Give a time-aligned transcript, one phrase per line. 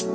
[0.00, 0.12] Szép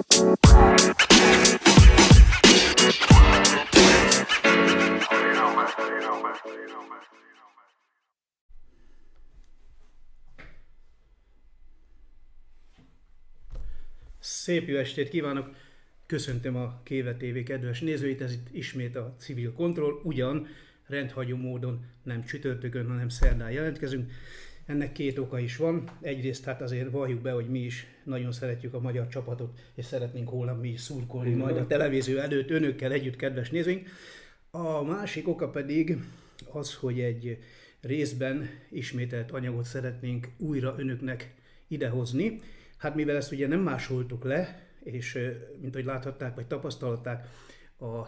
[14.68, 15.50] jó estét kívánok!
[16.06, 20.48] Köszöntöm a Kéve TV kedves nézőit, ez itt ismét a Civil Control, ugyan
[20.88, 24.12] rendhagyó módon nem csütörtökön, hanem szerdán jelentkezünk.
[24.66, 25.90] Ennek két oka is van.
[26.02, 30.30] Egyrészt hát azért valljuk be, hogy mi is nagyon szeretjük a magyar csapatot, és szeretnénk
[30.30, 33.88] holnap mi is szurkolni majd a televízió előtt önökkel együtt, kedves nézőink.
[34.52, 35.98] A másik oka pedig
[36.52, 37.38] az, hogy egy
[37.82, 41.34] részben ismételt anyagot szeretnénk újra önöknek
[41.68, 42.42] idehozni.
[42.78, 45.20] Hát mivel ezt ugye nem másoltuk le, és
[45.62, 47.28] mint ahogy láthatták, vagy tapasztalták,
[47.80, 48.08] a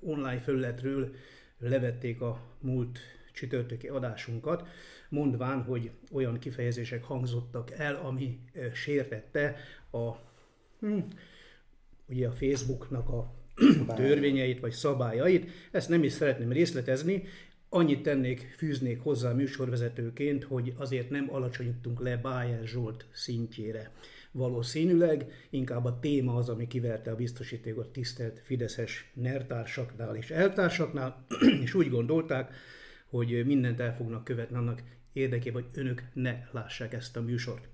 [0.00, 1.14] online felületről
[1.58, 2.98] levették a múlt
[3.32, 4.68] csütörtöki adásunkat,
[5.08, 8.38] mondván, hogy olyan kifejezések hangzottak el, ami
[8.72, 9.56] sértette
[9.90, 10.10] a,
[10.80, 10.98] hm,
[12.08, 13.34] ugye a Facebooknak a
[13.94, 15.50] törvényeit vagy szabályait.
[15.70, 17.24] Ezt nem is szeretném részletezni,
[17.72, 23.92] Annyit tennék, fűznék hozzá műsorvezetőként, hogy azért nem alacsonyítunk le Bájer Zsolt szintjére.
[24.32, 31.26] Valószínűleg inkább a téma az, ami kiverte a biztosítékot tisztelt Fideszes nertársaknál és eltársaknál,
[31.64, 32.54] és úgy gondolták,
[33.10, 37.68] hogy mindent el fognak követni annak érdekében, hogy önök ne lássák ezt a műsort.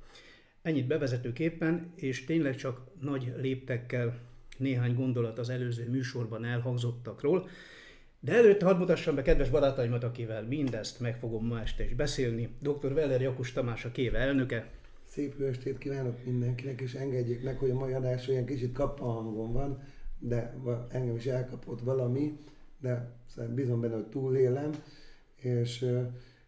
[0.62, 4.18] Ennyit bevezetőképpen, és tényleg csak nagy léptekkel
[4.58, 7.48] néhány gondolat az előző műsorban elhangzottakról.
[8.20, 12.48] De előtte hadd mutassam be kedves barátaimat, akivel mindezt meg fogom ma este is beszélni.
[12.60, 12.94] Dr.
[12.94, 14.70] Veller Jakus Tamás a Kéve elnöke.
[15.04, 19.04] Szép jó estét kívánok mindenkinek, és engedjék meg, hogy a mai adás olyan kicsit kappa
[19.04, 19.82] hangom van,
[20.18, 20.54] de
[20.88, 22.38] engem is elkapott valami,
[22.80, 23.12] de
[23.54, 24.70] bizony benne, hogy túlélem,
[25.46, 25.84] és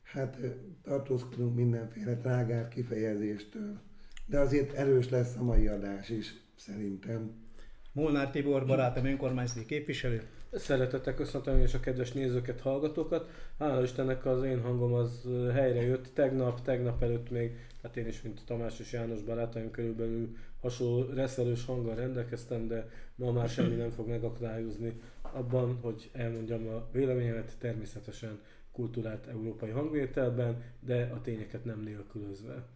[0.03, 0.39] hát
[0.83, 3.81] tartózkodunk mindenféle trágár kifejezéstől.
[4.27, 7.47] De azért erős lesz a mai adás is, szerintem.
[7.93, 10.23] Molnár Tibor, barátom, önkormányzati képviselő.
[10.53, 13.31] Szeretettel köszöntöm és a kedves nézőket, hallgatókat.
[13.59, 16.15] Hála Istennek az én hangom az helyre jött.
[16.15, 21.65] Tegnap, tegnap előtt még, hát én is, mint Tamás és János barátaim körülbelül hasonló reszelős
[21.65, 28.41] hanggal rendelkeztem, de ma már semmi nem fog megakadályozni abban, hogy elmondjam a véleményemet természetesen
[28.79, 32.67] kultúrált európai hangvételben, de a tényeket nem nélkülözve.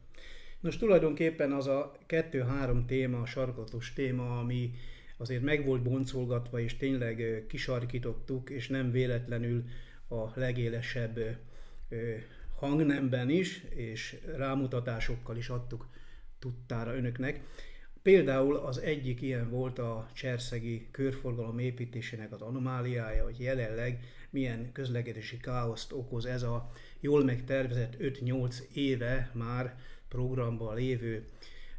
[0.60, 4.70] Nos, tulajdonképpen az a kettő-három téma, a sarkatos téma, ami
[5.16, 9.64] azért meg volt boncolgatva, és tényleg kisarkítottuk, és nem véletlenül
[10.08, 11.18] a legélesebb
[12.56, 15.86] hangnemben is, és rámutatásokkal is adtuk
[16.38, 17.40] tudtára önöknek.
[18.02, 25.36] Például az egyik ilyen volt a cserszegi körforgalom építésének az anomáliája, hogy jelenleg milyen közlekedési
[25.36, 26.70] káoszt okoz ez a
[27.00, 29.78] jól megtervezett 5-8 éve már
[30.08, 31.24] programban lévő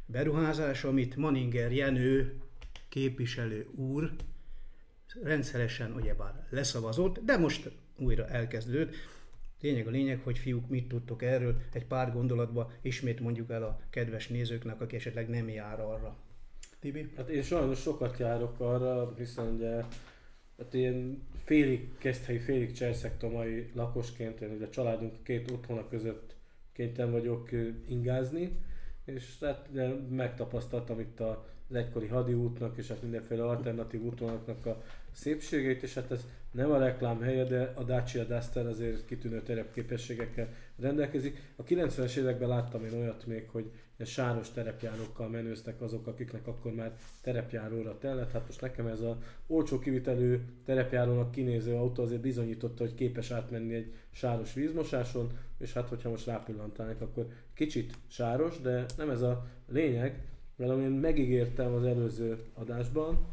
[0.06, 2.40] beruházás, amit Maninger Jenő
[2.88, 4.12] képviselő úr
[5.22, 8.94] rendszeresen ugyebár leszavazott, de most újra elkezdődött.
[9.60, 13.80] Lényeg a lényeg, hogy fiúk, mit tudtok erről, egy pár gondolatba ismét mondjuk el a
[13.90, 16.16] kedves nézőknek, aki esetleg nem jár arra.
[16.80, 17.12] Tibi?
[17.16, 19.82] Hát én sajnos sokat járok arra, hiszen ugye
[20.58, 26.34] hát én félig keszthelyi, félig cserszektomai lakosként, én ugye a családunk két otthona között
[26.72, 27.48] kénytelen vagyok
[27.88, 28.58] ingázni,
[29.04, 29.68] és hát
[30.10, 34.82] megtapasztaltam itt az egykori hadiútnak és hát mindenféle alternatív útvonalaknak a
[35.12, 40.48] szépségét, és hát ez nem a reklám helye, de a Dacia Duster azért kitűnő terepképességekkel
[40.80, 41.38] rendelkezik.
[41.56, 46.72] A 90-es években láttam én olyat még, hogy ilyen sáros terepjárókkal menőztek azok, akiknek akkor
[46.72, 48.32] már terepjáróra tellett.
[48.32, 53.74] Hát most nekem ez a olcsó kivitelő terepjárónak kinéző autó azért bizonyította, hogy képes átmenni
[53.74, 59.46] egy sáros vízmosáson, és hát hogyha most rápillantanak, akkor kicsit sáros, de nem ez a
[59.68, 60.22] lényeg,
[60.56, 63.26] mert én megígértem az előző adásban,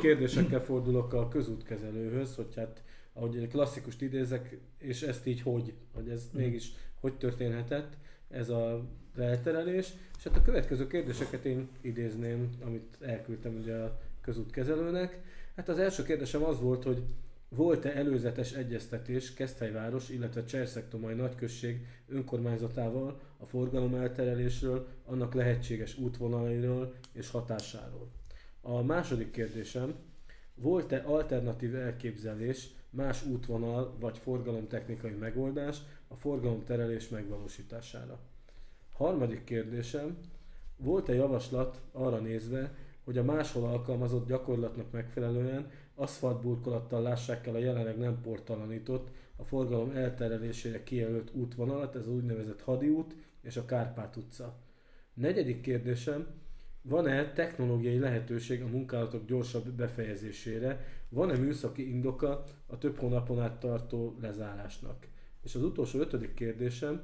[0.00, 2.82] kérdésekkel fordulok a közútkezelőhöz, hogy hát
[3.12, 7.96] ahogy klasszikust idézek, és ezt így hogy, hogy ez mégis hogy történhetett,
[8.32, 8.84] ez a
[9.18, 9.92] elterelés.
[10.18, 15.20] És hát a következő kérdéseket én idézném, amit elküldtem ugye a közútkezelőnek.
[15.56, 17.02] Hát az első kérdésem az volt, hogy
[17.48, 27.30] volt-e előzetes egyeztetés Keszthelyváros, illetve Cserszektomai nagyközség önkormányzatával a forgalom elterelésről, annak lehetséges útvonalairól és
[27.30, 28.08] hatásáról?
[28.60, 29.94] A második kérdésem,
[30.54, 35.76] volt-e alternatív elképzelés, más útvonal vagy forgalomtechnikai megoldás
[36.12, 38.18] a forgalomterelés megvalósítására?
[38.92, 40.18] Harmadik kérdésem,
[40.76, 42.74] volt-e javaslat arra nézve,
[43.04, 49.90] hogy a máshol alkalmazott gyakorlatnak megfelelően aszfaltburkolattal lássák el a jelenleg nem portalanított, a forgalom
[49.90, 54.54] elterelésére kijelölt útvonalat, ez az úgynevezett Hadi út és a Kárpát utca.
[55.14, 56.26] Negyedik kérdésem,
[56.82, 64.16] van-e technológiai lehetőség a munkálatok gyorsabb befejezésére, van-e műszaki indoka a több hónapon át tartó
[64.20, 65.06] lezárásnak.
[65.42, 67.00] És az utolsó ötödik kérdésem,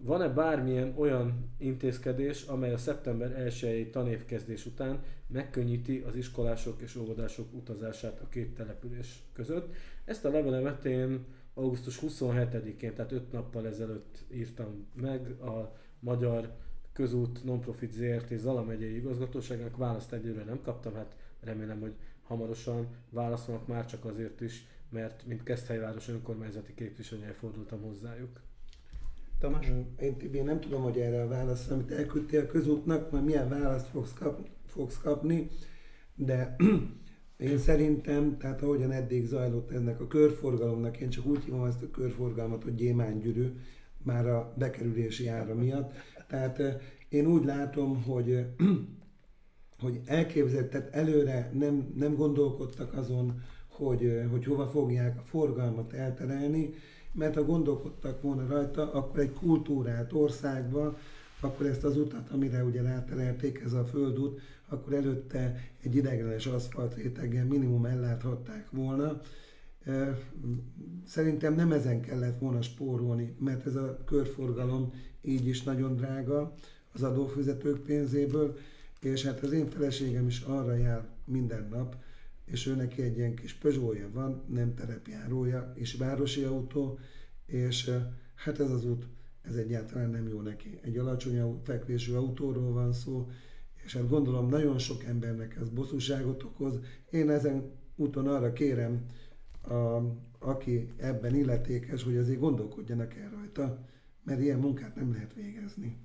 [0.00, 7.54] van-e bármilyen olyan intézkedés, amely a szeptember 1-i tanévkezdés után megkönnyíti az iskolások és óvodások
[7.54, 9.74] utazását a két település között?
[10.04, 11.24] Ezt a levelemet én
[11.54, 16.52] augusztus 27-én, tehát 5 nappal ezelőtt írtam meg a Magyar
[16.92, 19.76] Közút Nonprofit ZRT Zala megyei igazgatóságának.
[19.76, 25.42] Választ egyőre nem kaptam, hát remélem, hogy hamarosan válaszolnak már csak azért is, mert mint
[25.42, 28.40] Keszthelyváros önkormányzati képviselője fordultam hozzájuk.
[29.38, 29.66] Tamás?
[30.00, 33.86] Én, én nem tudom, hogy erre a válasz, amit elküldtél a közútnak, majd milyen választ
[33.86, 35.48] fogsz, kap, fogsz kapni,
[36.14, 36.56] de
[37.36, 41.90] én szerintem, tehát ahogyan eddig zajlott ennek a körforgalomnak, én csak úgy hívom ezt a
[41.90, 43.52] körforgalmat, hogy gyémánygyűrű,
[44.02, 45.92] már a bekerülési ára miatt.
[46.28, 46.62] Tehát
[47.08, 48.46] én úgy látom, hogy,
[49.82, 53.42] hogy elképzelt, tehát előre nem, nem gondolkodtak azon,
[53.74, 56.74] hogy, hogy hova fogják a forgalmat elterelni,
[57.12, 60.98] mert ha gondolkodtak volna rajta, akkor egy kultúrát országba,
[61.40, 66.94] akkor ezt az utat, amire ugye ráterelték, ez a földút, akkor előtte egy ideglenes aszfalt
[66.94, 69.20] réteggel minimum elláthatták volna.
[71.06, 74.92] Szerintem nem ezen kellett volna spórolni, mert ez a körforgalom
[75.22, 76.54] így is nagyon drága
[76.92, 78.56] az adófizetők pénzéből,
[79.00, 81.96] és hát az én feleségem is arra jár minden nap,
[82.44, 86.98] és ő neki egy ilyen kis Peugeot-ja van, nem terepjárója, és városi autó,
[87.46, 87.90] és
[88.34, 89.06] hát ez az út,
[89.42, 90.78] ez egyáltalán nem jó neki.
[90.82, 93.30] Egy alacsony fekvésű autóról van szó,
[93.84, 96.78] és hát gondolom nagyon sok embernek ez bosszúságot okoz.
[97.10, 99.06] Én ezen úton arra kérem,
[99.68, 100.00] a,
[100.38, 103.86] aki ebben illetékes, hogy azért gondolkodjanak el rajta,
[104.22, 105.96] mert ilyen munkát nem lehet végezni.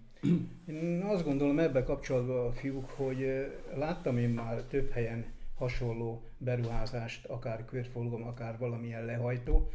[0.65, 3.25] Én azt gondolom ebbe kapcsolatban, fiúk, hogy
[3.75, 5.25] láttam én már több helyen
[5.59, 9.71] hasonló beruházást, akár körforgalom, akár valamilyen lehajtó,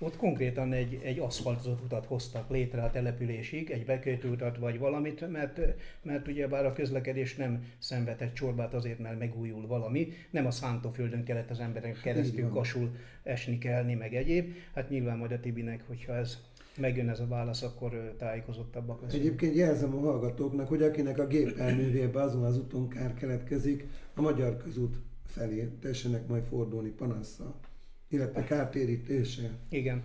[0.00, 5.60] ott konkrétan egy, egy aszfaltozott utat hoztak létre a településig, egy bekötőutat vagy valamit, mert,
[6.02, 11.24] mert ugye bár a közlekedés nem szenvedett csorbát azért, mert megújul valami, nem a szántóföldön
[11.24, 14.54] kellett az emberek keresztül kasul esni kelni, meg egyéb.
[14.74, 16.38] Hát nyilván majd a Tibinek, hogyha ez
[16.76, 19.22] megjön ez a válasz, akkor tájékozottabbak leszünk.
[19.22, 24.56] Egyébként jelzem a hallgatóknak, hogy akinek a gépelművébe azon az úton kár keletkezik, a Magyar
[24.56, 24.96] Közút
[25.28, 27.60] felé tessenek majd fordulni panasszal
[28.08, 29.50] illetve kártérítése.
[29.68, 30.04] Igen.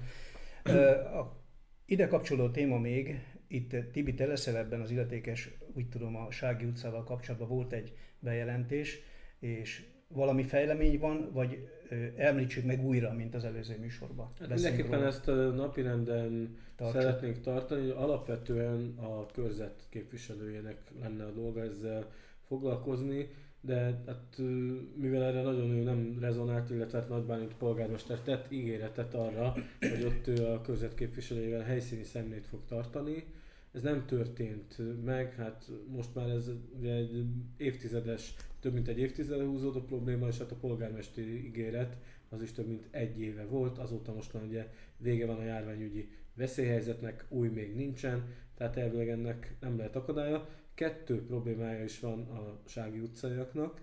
[1.13, 1.41] A
[1.85, 6.65] ide kapcsolódó téma még, itt Tibi, te leszel ebben az illetékes, úgy tudom, a Sági
[6.65, 8.99] utcával kapcsolatban volt egy bejelentés,
[9.39, 11.67] és valami fejlemény van, vagy
[12.15, 14.31] említsük meg újra, mint az előző műsorban.
[14.39, 17.01] Hát mindenképpen ezt a napirenden Tartsuk.
[17.01, 22.11] szeretnénk tartani, hogy alapvetően a körzet képviselőjének lenne a dolga ezzel
[22.47, 23.29] foglalkozni
[23.65, 24.41] de hát,
[24.95, 30.03] mivel erre nagyon ő nem rezonált, illetve hát Nagy Bálint polgármester tett ígéretet arra, hogy
[30.05, 33.25] ott ő a közvetképviselőjével helyszíni szemlét fog tartani.
[33.71, 37.25] Ez nem történt meg, hát most már ez ugye egy
[37.57, 41.97] évtizedes, több mint egy évtizede húzódó probléma, és hát a polgármesteri ígéret
[42.29, 44.67] az is több mint egy éve volt, azóta most már ugye
[44.97, 48.23] vége van a járványügyi veszélyhelyzetnek, új még nincsen,
[48.57, 53.81] tehát elvileg ennek nem lehet akadálya kettő problémája is van a Sági utcaiaknak.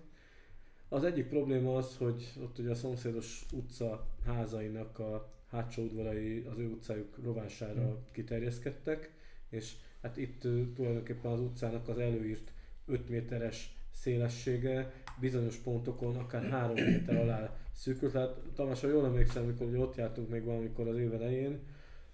[0.89, 6.57] Az egyik probléma az, hogy ott ugye a szomszédos utca házainak a hátsó udvarai az
[6.57, 8.05] ő utcájuk rovására hmm.
[8.11, 9.11] kiterjeszkedtek,
[9.49, 10.39] és hát itt
[10.75, 12.51] tulajdonképpen az utcának az előírt
[12.85, 18.11] 5 méteres szélessége bizonyos pontokon akár 3 méter alá szűkült.
[18.11, 21.59] Tehát Tamás, ha jól emlékszem, amikor ott jártunk még valamikor az év elején,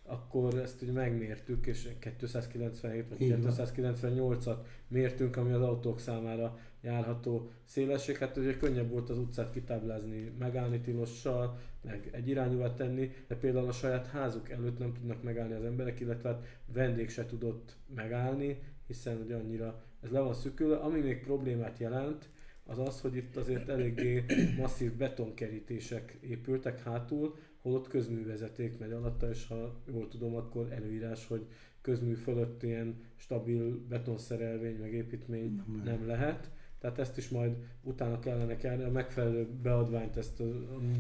[0.08, 8.18] akkor ezt ugye megmértük, és 297 vagy 298-at mértünk, ami az autók számára járható szélesség.
[8.18, 13.68] Hát ugye könnyebb volt az utcát kitáblázni, megállni tilossal, meg egy irányúvá tenni, de például
[13.68, 18.60] a saját házuk előtt nem tudnak megállni az emberek, illetve hát vendég se tudott megállni,
[18.88, 20.76] hiszen ugye annyira ez le van szükülve.
[20.76, 22.30] Ami még problémát jelent,
[22.66, 24.26] az az, hogy itt azért eléggé
[24.58, 27.36] masszív betonkerítések épültek hátul,
[27.68, 31.48] holott közművezeték megy alatta, és ha jól tudom, akkor előírás, hogy
[31.82, 36.52] közmű fölött ilyen stabil betonszerelvény, meg építmény nem, nem lehet.
[36.80, 40.42] Tehát ezt is majd utána kellene kellene, a megfelelő beadványt ezt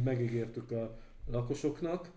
[0.03, 2.11] megígértük a lakosoknak,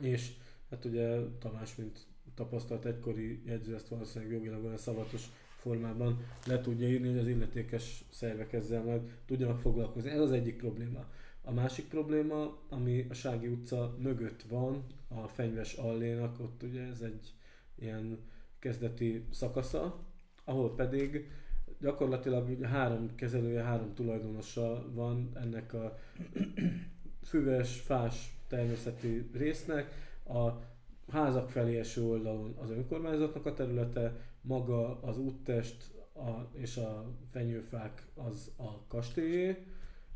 [0.00, 0.32] és
[0.70, 6.88] hát ugye Tamás, mint tapasztalt egykori jegyző, ezt valószínűleg jogilag olyan szavatos formában le tudja
[6.88, 10.10] írni, hogy az illetékes szervek ezzel majd tudjanak foglalkozni.
[10.10, 11.04] Ez az egyik probléma.
[11.48, 17.00] A másik probléma, ami a Sági utca mögött van, a Fenyves Allénak, ott ugye ez
[17.00, 17.32] egy
[17.74, 18.18] ilyen
[18.58, 19.98] kezdeti szakasza,
[20.44, 21.30] ahol pedig
[21.80, 25.98] gyakorlatilag három kezelője, három tulajdonosa van ennek a
[27.22, 29.94] füves, fás természeti résznek.
[30.24, 30.48] A
[31.08, 38.06] házak felé eső oldalon az önkormányzatnak a területe, maga az úttest a, és a fenyőfák
[38.14, 39.66] az a kastélyé,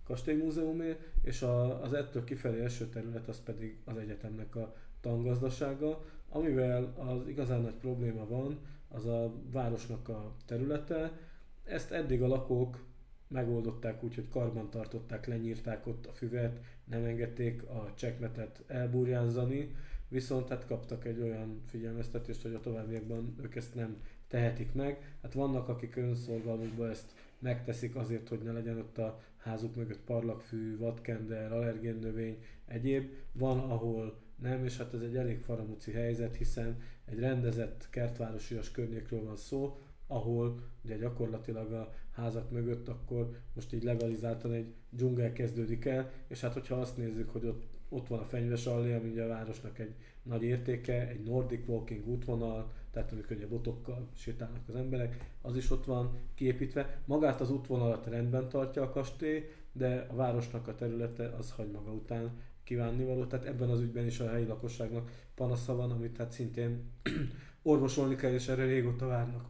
[0.05, 6.95] kastélymúzeumé, és a, az ettől kifelé eső terület az pedig az egyetemnek a tangazdasága, amivel
[6.97, 11.19] az igazán nagy probléma van, az a városnak a területe.
[11.65, 12.85] Ezt eddig a lakók
[13.29, 19.75] megoldották úgy, hogy karban tartották, lenyírták ott a füvet, nem engedték a csekmetet elburjánzani,
[20.09, 23.97] viszont hát kaptak egy olyan figyelmeztetést, hogy a továbbiakban ők ezt nem
[24.29, 25.17] tehetik meg.
[25.23, 30.79] Hát vannak, akik önszolgalmukban ezt megteszik azért, hogy ne legyen ott a házuk mögött parlagfű,
[30.79, 33.11] vadkender, allergén növény, egyéb.
[33.33, 39.25] Van, ahol nem, és hát ez egy elég faramúci helyzet, hiszen egy rendezett kertvárosias környékről
[39.25, 45.85] van szó, ahol ugye gyakorlatilag a házak mögött akkor most így legalizáltan egy dzsungel kezdődik
[45.85, 49.23] el, és hát hogyha azt nézzük, hogy ott, ott van a fenyves allé, ami ugye
[49.23, 54.75] a városnak egy nagy értéke, egy Nordic Walking útvonal, tehát amikor ugye botokkal sétálnak az
[54.75, 56.99] emberek, az is ott van kiépítve.
[57.05, 61.93] Magát az útvonalat rendben tartja a kastély, de a városnak a területe az hagy maga
[61.93, 62.31] után
[62.65, 63.25] kívánnivaló.
[63.25, 66.91] Tehát ebben az ügyben is a helyi lakosságnak panasza van, amit hát szintén
[67.63, 69.45] orvosolni kell, és erre régóta várnak.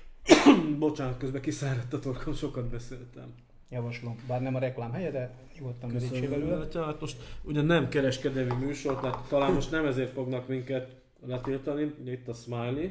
[0.78, 3.34] Bocsánat, közben kiszáradt a torkom, sokat beszéltem.
[3.68, 6.66] Javaslom, bár nem a reklám helye, de nyugodtan merítsél belőle.
[6.84, 12.12] Hát most ugye nem kereskedelmi műsor, tehát talán most nem ezért fognak minket letiltani, ugye
[12.12, 12.90] itt a Smiley,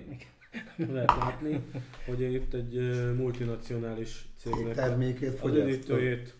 [0.76, 1.62] lehet látni,
[2.06, 2.74] hogy én itt egy
[3.16, 6.36] multinacionális cégnek termékét a gyönyítőjét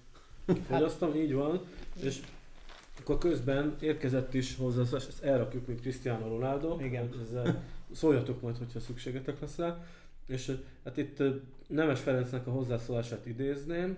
[0.68, 1.62] fogyasztom, így van,
[2.04, 2.20] és
[3.00, 7.10] akkor közben érkezett is hozzá, ezt elrakjuk, mint Cristiano Ronaldo, Igen.
[7.22, 9.86] ezzel szóljatok majd, hogyha szükségetek lesz rá.
[10.28, 11.24] És hát itt
[11.68, 13.98] Nemes Ferencnek a hozzászólását idézném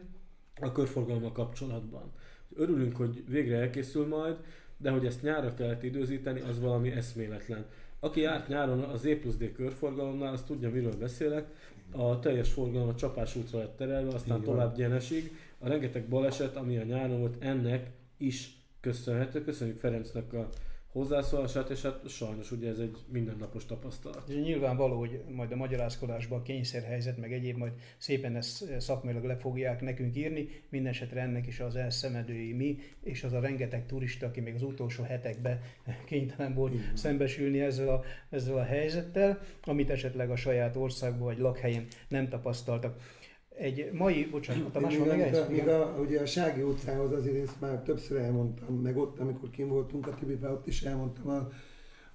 [0.62, 2.12] a körforgalommal kapcsolatban.
[2.56, 4.36] Örülünk, hogy végre elkészül majd,
[4.78, 7.66] de hogy ezt nyárra kellett időzíteni, az valami eszméletlen.
[8.04, 11.48] Aki járt nyáron az E plusz D körforgalomnál, az tudja, miről beszélek.
[11.92, 14.50] A teljes forgalom a csapás útra lett terelve, aztán Igen.
[14.50, 15.38] tovább Gyenesig.
[15.60, 19.44] A rengeteg baleset, ami a nyáron volt, ennek is köszönhető.
[19.44, 20.50] Köszönjük Ferencnek a
[20.94, 24.30] hozzászólását, és hát sajnos ugye ez egy mindennapos tapasztalat.
[24.30, 29.38] És nyilvánvaló, hogy majd a magyarázkodásban a kényszerhelyzet, meg egyéb majd szépen ezt szakmailag le
[29.38, 34.40] fogják nekünk írni, mindenesetre ennek is az elszemedői mi, és az a rengeteg turista, aki
[34.40, 35.62] még az utolsó hetekben
[36.06, 36.96] kénytelen volt Igen.
[36.96, 43.22] szembesülni ezzel a, ezzel a helyzettel, amit esetleg a saját országban vagy lakhelyén nem tapasztaltak.
[43.58, 45.34] Egy mai, bocsánat, Tamás van még?
[45.50, 49.68] Még a, ugye a Sági utcához azért én már többször elmondtam, meg ott, amikor kim
[49.68, 51.50] voltunk a Tibibe, ott is elmondtam a,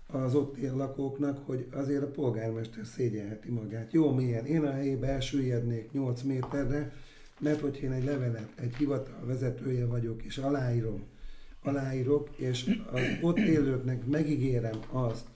[0.07, 3.93] az ott él lakóknak, hogy azért a polgármester szégyelheti magát.
[3.93, 6.93] Jó mélyen, én a helyébe elsüllyednék 8 méterre,
[7.41, 11.07] mert hogy én egy levelet, egy hivatal vezetője vagyok, és aláírom,
[11.63, 15.27] aláírok, és az ott élőknek megígérem azt,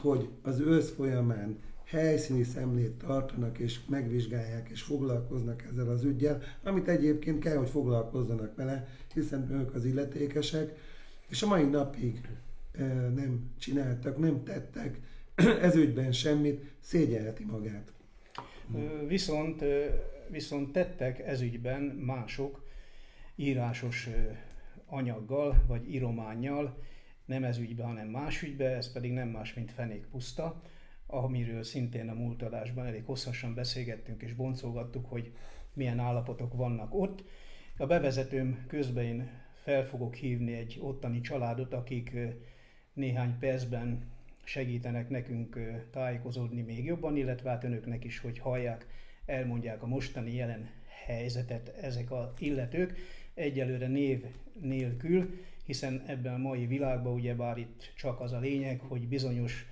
[0.00, 1.58] hogy az ősz folyamán
[1.90, 8.56] helyszíni szemlét tartanak, és megvizsgálják, és foglalkoznak ezzel az ügyel, amit egyébként kell, hogy foglalkozzanak
[8.56, 10.78] vele, hiszen ők az illetékesek,
[11.28, 12.20] és a mai napig
[13.14, 15.00] nem csináltak, nem tettek
[15.62, 17.92] ez ügyben semmit, szégyelheti magát.
[19.06, 19.64] Viszont,
[20.28, 22.68] viszont tettek ez ügyben mások
[23.34, 24.08] írásos
[24.86, 26.78] anyaggal, vagy írományjal,
[27.24, 30.62] nem ez ügybe, hanem más ügybe, ez pedig nem más, mint fenék puszta
[31.10, 35.32] amiről szintén a múlt adásban elég hosszasan beszélgettünk és boncolgattuk, hogy
[35.72, 37.24] milyen állapotok vannak ott.
[37.76, 39.30] A bevezetőm közben én
[39.62, 42.16] fel fogok hívni egy ottani családot, akik
[42.92, 44.10] néhány percben
[44.44, 45.58] segítenek nekünk
[45.90, 48.86] tájékozódni még jobban, illetve hát önöknek is, hogy hallják,
[49.26, 50.70] elmondják a mostani jelen
[51.06, 52.96] helyzetet ezek a illetők,
[53.34, 54.24] egyelőre név
[54.60, 59.66] nélkül, hiszen ebben a mai világban ugyebár itt csak az a lényeg, hogy bizonyos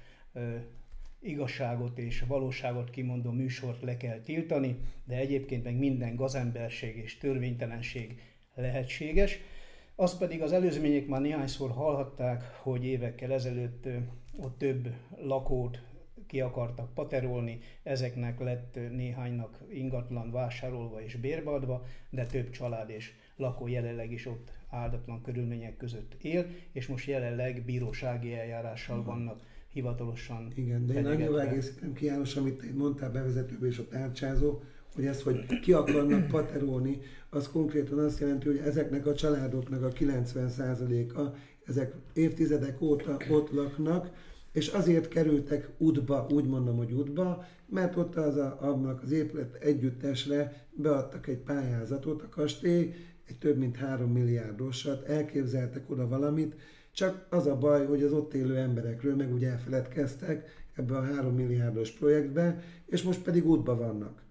[1.21, 8.21] igazságot és valóságot kimondó műsort le kell tiltani, de egyébként meg minden gazemberség és törvénytelenség
[8.55, 9.39] lehetséges.
[9.95, 13.89] Az pedig az előzmények már néhányszor hallhatták, hogy évekkel ezelőtt
[14.37, 15.83] ott több lakót
[16.27, 23.67] ki akartak paterolni, ezeknek lett néhánynak ingatlan vásárolva és bérbeadva, de több család és lakó
[23.67, 30.87] jelenleg is ott áldatlan körülmények között él, és most jelenleg bírósági eljárással vannak hivatalosan Igen,
[30.87, 34.61] de én annyival egészítem ki János, amit én mondtál bevezetőben és a tárcsázó,
[34.95, 39.89] hogy ez, hogy ki akarnak paterolni, az konkrétan azt jelenti, hogy ezeknek a családoknak a
[39.89, 44.11] 90%-a, ezek évtizedek óta ott laknak,
[44.53, 49.55] és azért kerültek útba, úgy mondom, hogy útba, mert ott az a, annak az épület
[49.55, 52.95] együttesre beadtak egy pályázatot, a kastély,
[53.27, 56.55] egy több mint 3 milliárdosat, elképzeltek oda valamit,
[56.99, 61.35] csak az a baj, hogy az ott élő emberekről meg úgy elfeledkeztek ebbe a 3
[61.35, 64.23] milliárdos projektbe, és most pedig útba vannak.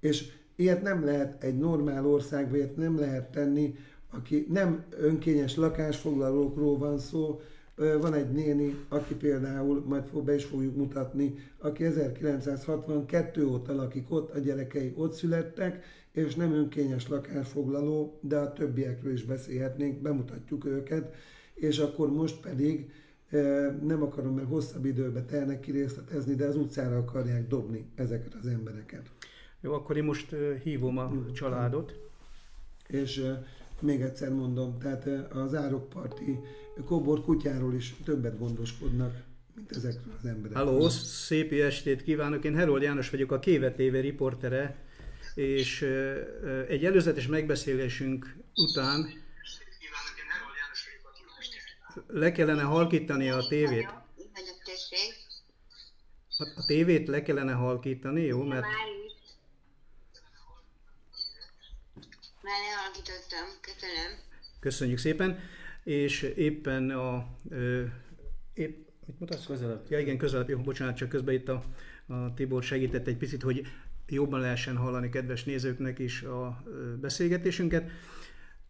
[0.00, 3.74] És ilyet nem lehet egy normál országban, ilyet nem lehet tenni,
[4.10, 7.40] aki nem önkényes lakásfoglalókról van szó,
[7.76, 14.10] van egy néni, aki például, majd fog, be is fogjuk mutatni, aki 1962 óta lakik
[14.10, 20.64] ott, a gyerekei ott születtek, és nem önkényes lakásfoglaló, de a többiekről is beszélhetnénk, bemutatjuk
[20.64, 21.14] őket,
[21.60, 22.90] és akkor most pedig
[23.82, 29.10] nem akarom, mert hosszabb időbe telnek kirészletezni, de az utcára akarják dobni ezeket az embereket.
[29.60, 31.94] Jó, akkor én most hívom a családot.
[32.86, 33.24] És
[33.80, 36.38] még egyszer mondom, tehát az árokparti
[36.84, 39.22] kóbor kutyáról is többet gondoskodnak,
[39.54, 40.64] mint ezekről az emberekről.
[40.64, 42.44] Halló, szép estét kívánok!
[42.44, 44.76] Én Herold János vagyok, a Kéve TV riportere,
[45.34, 45.86] és
[46.68, 49.06] egy előzetes megbeszélésünk után
[52.06, 53.88] le kellene halkítani a tévét.
[56.38, 58.42] A, a tévét le kellene halkítani, jó?
[58.42, 58.64] Mert...
[62.42, 64.18] Már lehalkítottam, köszönöm.
[64.60, 65.38] Köszönjük szépen.
[65.84, 67.26] És éppen a...
[67.50, 67.84] Ö,
[68.54, 69.46] épp, mit mutatsz?
[69.46, 69.86] Közelebb.
[69.88, 71.64] Ja igen, közelebb, jó, bocsánat, csak közben itt a,
[72.06, 73.66] a Tibor segített egy picit, hogy
[74.06, 76.62] jobban lehessen hallani kedves nézőknek is a
[77.00, 77.90] beszélgetésünket.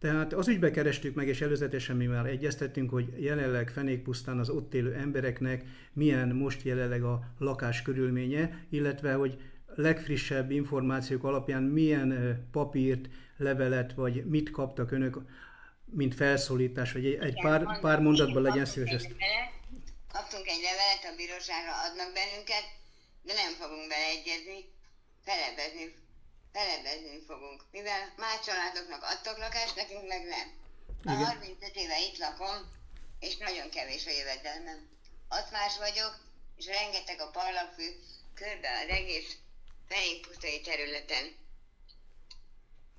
[0.01, 4.73] Tehát az ügybe kerestük meg, és előzetesen mi már egyeztettünk, hogy jelenleg fenékpusztán az ott
[4.73, 9.41] élő embereknek milyen most jelenleg a lakás körülménye, illetve hogy
[9.75, 15.17] legfrissebb információk alapján milyen papírt, levelet, vagy mit kaptak önök,
[15.85, 19.15] mint felszólítás, vagy egy, egy pár, pár mondatban legyen szíves ezt.
[20.11, 22.65] Kaptunk egy levelet, a bíróságra adnak bennünket,
[23.21, 24.59] de nem fogunk beleegyezni,
[25.25, 26.00] felebezni,
[26.55, 27.59] felebezni fogunk.
[27.71, 30.47] Mivel más családoknak adtak lakást, nekünk meg nem.
[31.03, 32.55] A 35 éve itt lakom,
[33.19, 34.79] és nagyon kevés a jövedelmem.
[35.27, 36.13] Azt más vagyok,
[36.57, 37.87] és rengeteg a parlagfű
[38.39, 39.29] körbe az egész
[39.89, 41.25] fenékpusztai területen.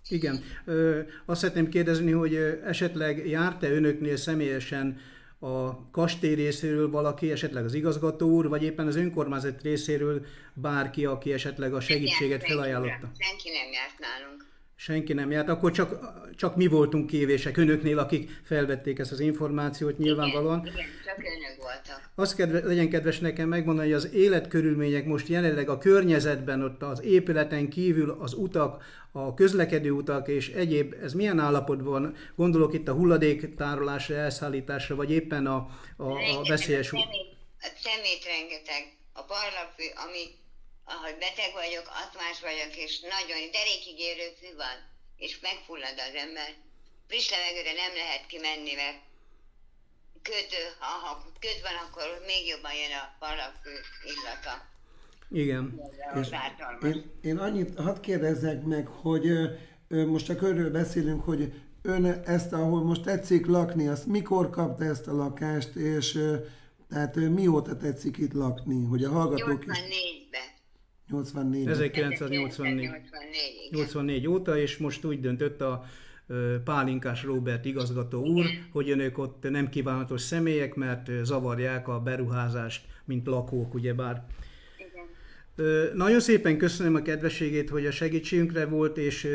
[0.08, 0.44] Igen.
[0.64, 5.00] Ö, azt szeretném kérdezni, hogy esetleg járt-e önöknél személyesen
[5.42, 11.32] a kastély részéről valaki, esetleg az igazgató úr, vagy éppen az önkormányzat részéről bárki, aki
[11.32, 13.10] esetleg a segítséget felajánlotta?
[13.18, 14.51] Senki nem járt nálunk.
[14.84, 15.98] Senki nem járt, akkor csak,
[16.36, 20.58] csak mi voltunk kévések önöknél, akik felvették ezt az információt nyilvánvalóan.
[20.58, 22.10] Igen, igen csak önök voltak.
[22.14, 27.02] Azt kedve, legyen kedves nekem megmondani, hogy az életkörülmények most jelenleg a környezetben, ott az
[27.02, 32.14] épületen kívül az utak, a közlekedő utak és egyéb, ez milyen állapotban?
[32.36, 35.56] Gondolok itt a hulladéktárolásra, elszállításra, vagy éppen a,
[35.96, 36.92] a, a veszélyes...
[36.92, 40.41] A szemét, a szemét rengeteg, a parlagfű, ami
[40.94, 44.76] ahogy beteg vagyok, asztmás vagyok, és nagyon derékig érő fű van,
[45.24, 46.50] és megfullad az ember.
[47.08, 48.98] Friss levegőre nem lehet kimenni, mert
[50.28, 50.50] köd,
[50.82, 51.12] ha, ha
[51.44, 53.74] köd van, akkor még jobban jön a parlagfű
[54.12, 54.54] illata.
[55.42, 55.64] Igen.
[56.20, 56.28] És
[56.88, 59.24] én, én annyit, hadd kérdezzek meg, hogy
[59.88, 61.52] most csak körül beszélünk, hogy
[61.82, 62.04] ön
[62.36, 66.18] ezt, ahol most tetszik lakni, azt mikor kapta ezt a lakást, és
[66.88, 70.21] tehát mióta tetszik itt lakni, hogy a hallgatók 84-ben.
[71.12, 72.90] 84 1984
[73.70, 75.84] 84 óta, és most úgy döntött a
[76.64, 78.68] Pálinkás Robert igazgató úr, Igen.
[78.72, 84.24] hogy önök ott nem kívánatos személyek, mert zavarják a beruházást, mint lakók, ugyebár.
[85.94, 89.28] Nagyon szépen köszönöm a kedvességét, hogy a segítségünkre volt, és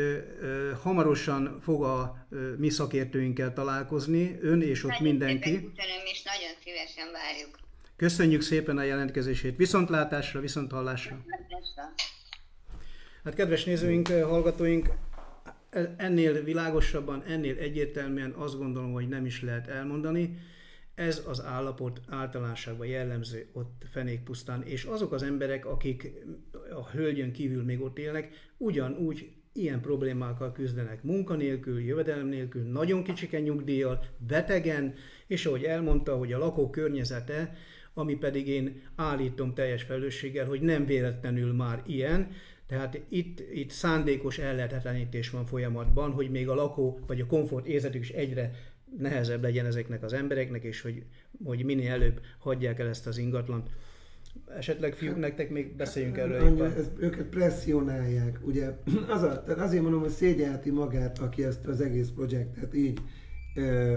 [0.82, 5.50] hamarosan fog a mi szakértőinkkel találkozni, ön és ott nagyon mindenki.
[5.50, 7.67] Köszönöm, és nagyon szívesen várjuk.
[7.98, 9.56] Köszönjük szépen a jelentkezését.
[9.56, 11.24] Viszontlátásra, viszonthallásra.
[13.24, 14.90] Hát kedves nézőink, hallgatóink,
[15.96, 20.38] ennél világosabban, ennél egyértelműen azt gondolom, hogy nem is lehet elmondani.
[20.94, 26.12] Ez az állapot általánosságban jellemző ott fenékpusztán, és azok az emberek, akik
[26.70, 33.42] a hölgyön kívül még ott élnek, ugyanúgy ilyen problémákkal küzdenek munkanélkül, jövedelem nélkül, nagyon kicsiken
[33.42, 34.94] nyugdíjjal, betegen,
[35.26, 37.56] és ahogy elmondta, hogy a lakó környezete,
[37.98, 42.30] ami pedig én állítom teljes felelősséggel, hogy nem véletlenül már ilyen,
[42.66, 48.00] tehát itt, itt szándékos ellehetetlenítés van folyamatban, hogy még a lakó vagy a komfort érzetük
[48.00, 48.50] is egyre
[48.98, 51.02] nehezebb legyen ezeknek az embereknek, és hogy,
[51.44, 53.68] hogy minél előbb hagyják el ezt az ingatlant.
[54.56, 56.40] Esetleg fiúk, nektek még beszéljünk erről.
[56.40, 58.66] Anya, ez, őket presszionálják, ugye
[59.14, 63.00] az a, tehát azért mondom, hogy szégyelti magát, aki ezt az egész projektet így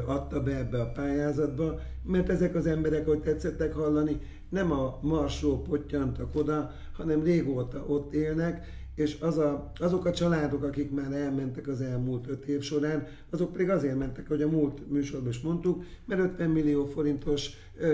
[0.06, 4.20] adta be ebbe a pályázatba, mert ezek az emberek, ahogy tetszettek hallani,
[4.50, 10.64] nem a Marsról pottyantak oda, hanem régóta ott élnek, és az a, azok a családok,
[10.64, 14.90] akik már elmentek az elmúlt öt év során, azok pedig azért mentek, hogy a múlt
[14.90, 17.50] műsorban is mondtuk, mert 50 millió forintos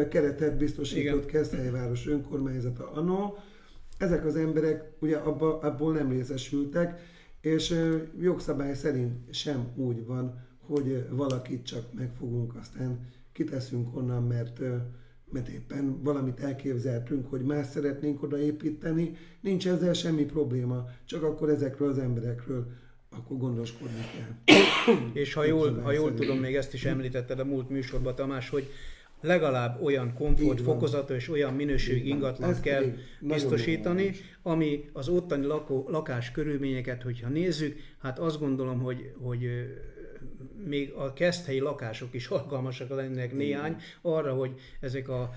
[0.09, 3.33] keretet biztosított Keszthelyváros önkormányzata anno.
[3.97, 6.99] Ezek az emberek ugye abba, abból nem részesültek,
[7.41, 7.75] és
[8.19, 12.99] jogszabály szerint sem úgy van, hogy valakit csak megfogunk, aztán
[13.31, 14.61] kiteszünk onnan, mert
[15.31, 21.89] mert éppen valamit elképzeltünk, hogy más szeretnénk odaépíteni, nincs ezzel semmi probléma, csak akkor ezekről
[21.89, 22.67] az emberekről
[23.09, 24.55] akkor gondoskodni kell.
[25.21, 28.69] És ha jól, ha jól tudom, még ezt is említetted a múlt műsorban, Tamás, hogy
[29.21, 32.83] legalább olyan komfortfokozata és olyan minőség ingatlan kell
[33.21, 39.49] biztosítani, ami az ottani lakó, lakás körülményeket, hogyha nézzük, hát azt gondolom, hogy, hogy
[40.65, 45.33] még a keszthelyi lakások is alkalmasak lennének néhány arra, hogy ezek a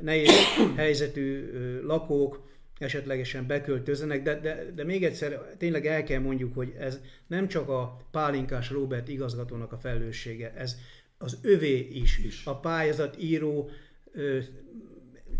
[0.00, 0.30] nehéz
[0.76, 1.50] helyzetű
[1.82, 2.46] lakók
[2.78, 7.68] esetlegesen beköltözzenek, de, de, de még egyszer tényleg el kell mondjuk, hogy ez nem csak
[7.68, 10.76] a pálinkás Robert igazgatónak a felelőssége, ez
[11.18, 12.18] az övé is.
[12.18, 12.44] is.
[12.44, 13.70] A pályázat író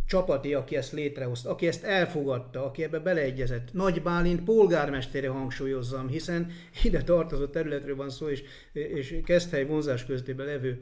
[0.08, 3.72] csapati, aki ezt létrehozta, aki ezt elfogadta, aki ebbe beleegyezett.
[3.72, 6.50] Nagy Bálint polgármestere hangsúlyozzam, hiszen
[6.82, 8.42] ide tartozó területről van szó, és,
[8.72, 10.80] és Keszthely vonzás köztében levő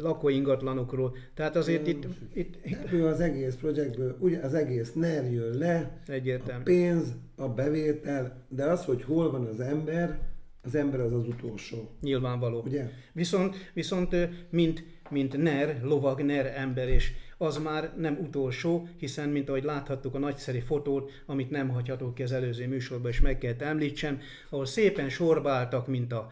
[0.00, 1.16] lakóingatlanokról.
[1.34, 2.06] Tehát azért itt...
[2.34, 6.60] itt, Ebből az egész projektből ugye az egész NER jön le, Egyértelmű.
[6.60, 10.18] a pénz, a bevétel, de az, hogy hol van az ember,
[10.62, 11.90] az ember az az utolsó.
[12.00, 12.62] Nyilvánvaló.
[12.66, 12.90] Ugye?
[13.12, 14.16] Viszont, viszont
[14.50, 17.12] mint, mint NER, lovag, NER ember és
[17.44, 22.22] az már nem utolsó, hiszen, mint ahogy láthattuk a nagyszerű fotót, amit nem hagyhatok ki
[22.22, 26.30] az előző műsorban, és meg kellett említsem, ahol szépen sorbáltak, mint a,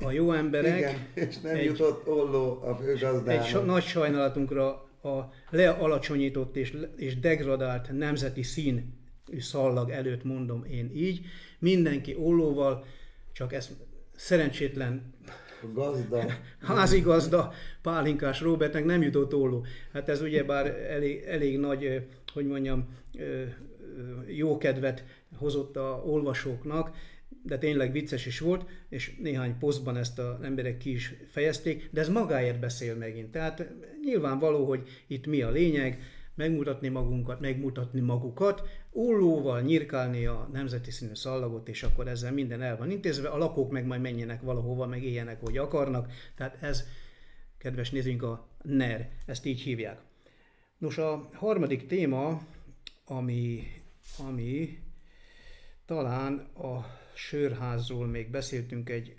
[0.00, 0.78] a jó emberek.
[0.78, 3.46] Igen, és nem egy, jutott olló a főgazdának.
[3.46, 4.68] Egy nagy sajnálatunkra
[5.02, 8.94] a lealacsonyított és, és degradált nemzeti szín
[9.38, 11.20] szallag előtt mondom én így.
[11.58, 12.84] Mindenki ollóval,
[13.32, 13.70] csak ez
[14.16, 15.14] szerencsétlen
[15.72, 16.24] gazda.
[16.60, 17.52] házigazda
[17.82, 19.64] Pálinkás Robertnek nem jutott olló.
[19.92, 22.88] Hát ez ugyebár elég, elég nagy, hogy mondjam,
[24.26, 25.04] jó kedvet
[25.38, 26.96] hozott a olvasóknak,
[27.42, 32.00] de tényleg vicces is volt, és néhány posztban ezt az emberek ki is fejezték, de
[32.00, 33.30] ez magáért beszél megint.
[33.30, 33.72] Tehát
[34.04, 36.02] nyilvánvaló, hogy itt mi a lényeg,
[36.36, 42.76] megmutatni magunkat, megmutatni magukat, ollóval nyirkálni a nemzeti színű szallagot, és akkor ezzel minden el
[42.76, 46.12] van intézve, a lakók meg majd menjenek valahova, meg éljenek, hogy akarnak.
[46.34, 46.84] Tehát ez,
[47.58, 50.00] kedves nézőink, a NER, ezt így hívják.
[50.78, 52.42] Nos, a harmadik téma,
[53.04, 53.62] ami,
[54.18, 54.78] ami
[55.86, 59.14] talán a sörházról még beszéltünk egy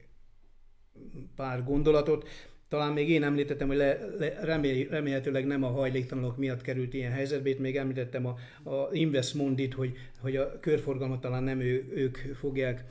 [1.36, 2.28] pár gondolatot,
[2.68, 7.12] talán még én említettem, hogy le, le, remél, remélhetőleg nem a hajléktalanok miatt került ilyen
[7.12, 7.50] helyzetbe.
[7.50, 8.38] Itt még említettem a,
[8.70, 12.86] a Investmondit, hogy, hogy a körforgalmat talán nem ő, ők fogják,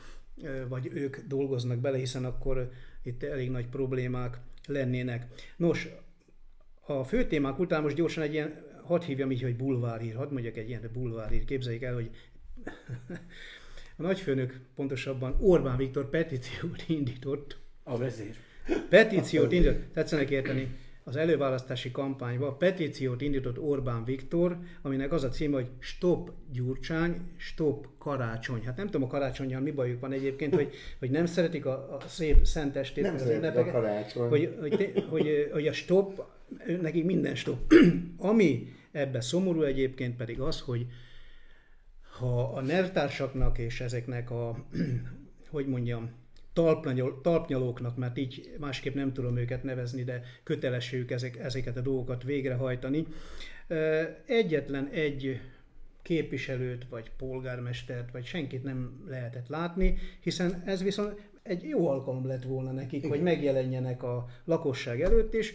[0.69, 2.71] vagy ők dolgoznak bele, hiszen akkor
[3.03, 5.27] itt elég nagy problémák lennének.
[5.57, 5.89] Nos,
[6.87, 10.57] a fő témák után most gyorsan egy ilyen, hadd hívjam így, hogy bulvárhír, hadd mondjak
[10.57, 12.11] egy ilyen bulvárhír, képzeljék el, hogy
[13.99, 17.59] a nagyfőnök, pontosabban Orbán Viktor petíciót indított.
[17.83, 18.37] A vezér
[18.89, 20.75] Petíciót indított, tetszenek érteni,
[21.09, 27.87] az előválasztási kampányban petíciót indított Orbán Viktor, aminek az a címe, hogy Stop Gyurcsány, Stop
[27.99, 28.65] Karácsony.
[28.65, 32.09] Hát nem tudom a karácsonyjal mi bajuk van egyébként, hogy, hogy nem szeretik a, a
[32.09, 34.29] szép szentestét, nem az ünnepeket, a karácsony.
[34.29, 36.25] Hogy, hogy, hogy, hogy a stop,
[36.81, 37.73] nekik minden stop.
[38.17, 40.87] Ami ebbe szomorú egyébként pedig az, hogy
[42.19, 44.67] ha a nertársaknak és ezeknek a,
[45.51, 46.11] hogy mondjam,
[46.57, 52.23] talpnyal, talpnyalóknak, mert így másképp nem tudom őket nevezni, de kötelességük ezek, ezeket a dolgokat
[52.23, 53.07] végrehajtani.
[54.27, 55.41] Egyetlen egy
[56.03, 62.45] képviselőt, vagy polgármestert, vagy senkit nem lehetett látni, hiszen ez viszont egy jó alkalom lett
[62.45, 63.11] volna nekik, Igen.
[63.11, 65.55] hogy megjelenjenek a lakosság előtt, és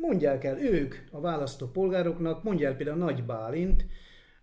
[0.00, 3.84] mondják el ők a választó polgároknak, mondják például Nagy Bálint,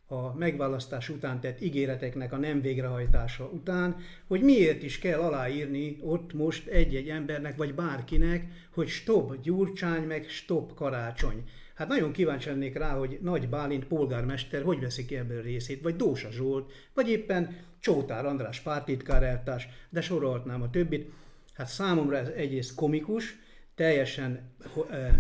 [0.07, 3.95] a megválasztás után tett ígéreteknek a nem végrehajtása után,
[4.27, 10.25] hogy miért is kell aláírni ott most egy-egy embernek, vagy bárkinek, hogy stop Gyurcsány, meg
[10.29, 11.43] stop Karácsony.
[11.73, 15.95] Hát nagyon kíváncsi lennék rá, hogy Nagy Bálint polgármester hogy veszi ki ebből részét, vagy
[15.95, 21.11] Dósa Zsolt, vagy éppen Csótár András pártitkár eltárs, de sorolhatnám a többit.
[21.53, 23.37] Hát számomra ez egyrészt komikus,
[23.75, 24.51] teljesen,
[24.89, 25.13] eh,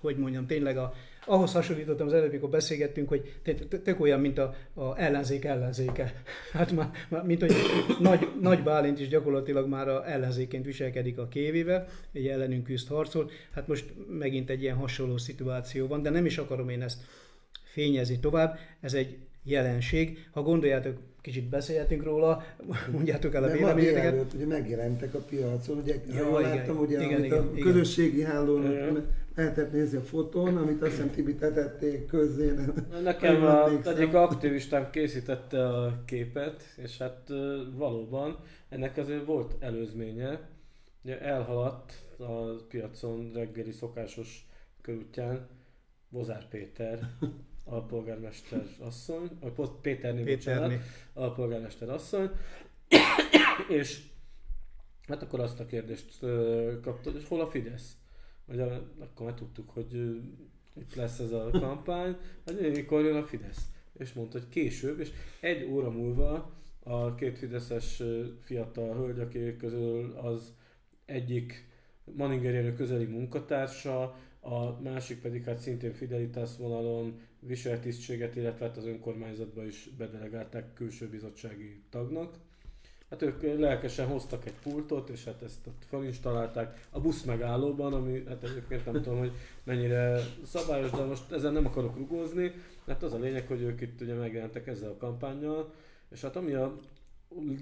[0.00, 0.94] hogy mondjam, tényleg a,
[1.26, 3.34] ahhoz hasonlítottam az előbb, amikor beszélgettünk, hogy
[3.84, 6.12] tök olyan, mint a, a ellenzék ellenzéke.
[6.52, 7.52] Hát már, már mint hogy
[8.00, 13.30] nagy, nagy Bálint is gyakorlatilag már a ellenzéként viselkedik a kévével, egy ellenünk küzd harcol.
[13.52, 13.84] Hát most
[14.18, 16.98] megint egy ilyen hasonló szituáció van, de nem is akarom én ezt
[17.64, 18.58] fényezni tovább.
[18.80, 20.28] Ez egy jelenség.
[20.30, 22.44] Ha gondoljátok, kicsit beszélhetünk róla,
[22.92, 24.12] mondjátok el a véleményeteket.
[24.12, 27.72] Előtt ugye megjelentek a piacon, ugye Jó, igen, láttam, ugye, igen, amit igen, a igen.
[27.72, 28.62] közösségi hálón
[29.34, 32.54] lehetett nézni a fotón, amit azt hiszem Tibi tették közzé.
[33.02, 37.28] Nekem a, egyik aktivistám készítette a képet, és hát
[37.72, 40.40] valóban ennek azért volt előzménye.
[41.02, 44.48] Ugye elhaladt a piacon reggeli szokásos
[44.80, 45.48] körútján
[46.08, 47.10] Bozár Péter,
[47.64, 50.60] alpolgármester asszony, vagy Péterné, Péterné.
[50.60, 52.30] Bocsánat, alpolgármester asszony,
[53.78, 54.02] és
[55.08, 56.18] hát akkor azt a kérdést
[56.82, 57.96] kapta, hogy hol a Fidesz?
[58.46, 58.60] Vagy
[58.98, 60.20] akkor már tudtuk, hogy
[60.80, 63.68] itt lesz ez a kampány, hogy mikor jön a Fidesz.
[63.98, 66.52] És mondta, hogy később, és egy óra múlva
[66.82, 68.02] a két fideszes
[68.40, 70.54] fiatal hölgy, akik közül az
[71.04, 71.72] egyik
[72.04, 74.02] Maninger közeli munkatársa,
[74.40, 80.72] a másik pedig hát szintén Fidelitas vonalon viselt tisztséget, illetve hát az önkormányzatba is bedelegálták
[80.72, 82.38] külső bizottsági tagnak.
[83.14, 88.22] Hát ők lelkesen hoztak egy pultot, és hát ezt ott felinstalálták a busz megállóban, ami
[88.28, 89.32] hát egyébként nem tudom, hogy
[89.64, 92.52] mennyire szabályos, de most ezen nem akarok rugózni,
[92.84, 95.72] mert az a lényeg, hogy ők itt ugye megjelentek ezzel a kampányjal,
[96.10, 96.76] és hát ami a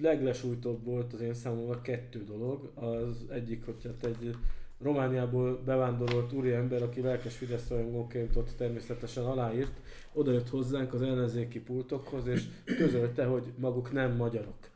[0.01, 4.37] leglesújtóbb volt az én számomra kettő dolog, az egyik, hogy hát egy
[4.83, 9.81] Romániából bevándorolt úriember, aki lelkes Fidesz rajongóként ott természetesen aláírt,
[10.13, 14.72] odajött hozzánk az ellenzéki pultokhoz, és közölte, hogy maguk nem magyarok.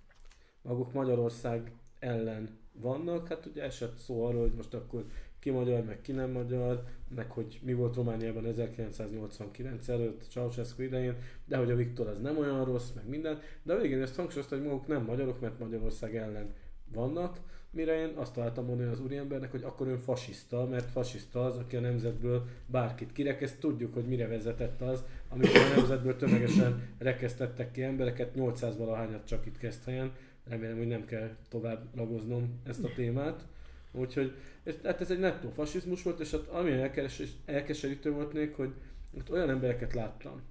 [0.67, 3.29] Maguk Magyarország ellen vannak.
[3.29, 5.05] Hát ugye esett szó arról, hogy most akkor
[5.39, 11.17] ki magyar, meg ki nem magyar, meg hogy mi volt Romániában 1989 előtt, Ceausescu idején,
[11.45, 13.41] de hogy a Viktor az nem olyan rossz, meg minden.
[13.63, 16.55] De a végén ezt hangsúlyozta, hogy maguk nem magyarok, mert Magyarország ellen
[16.93, 17.41] vannak
[17.77, 21.77] Mire én azt találtam mondani az úriembernek, hogy akkor ön fasiszta, mert fasiszta az, aki
[21.77, 23.61] a nemzetből bárkit kirekeszt.
[23.61, 29.47] Tudjuk, hogy mire vezetett az, amikor a nemzetből tömegesen rekesztettek ki embereket, 800 valahányat csak
[29.47, 30.13] itt kezd helyen.
[30.49, 33.47] Remélem, hogy nem kell tovább ragoznom ezt a témát.
[33.93, 38.55] Úgyhogy és, hát ez egy nettó fasizmus volt, és hát ami elkes, elkeserítő volt még,
[38.55, 38.75] hogy
[39.19, 40.43] ott olyan embereket láttam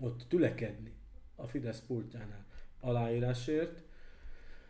[0.00, 0.92] ott tülekedni
[1.36, 2.44] a Fidesz pultjánál
[2.80, 3.82] aláírásért,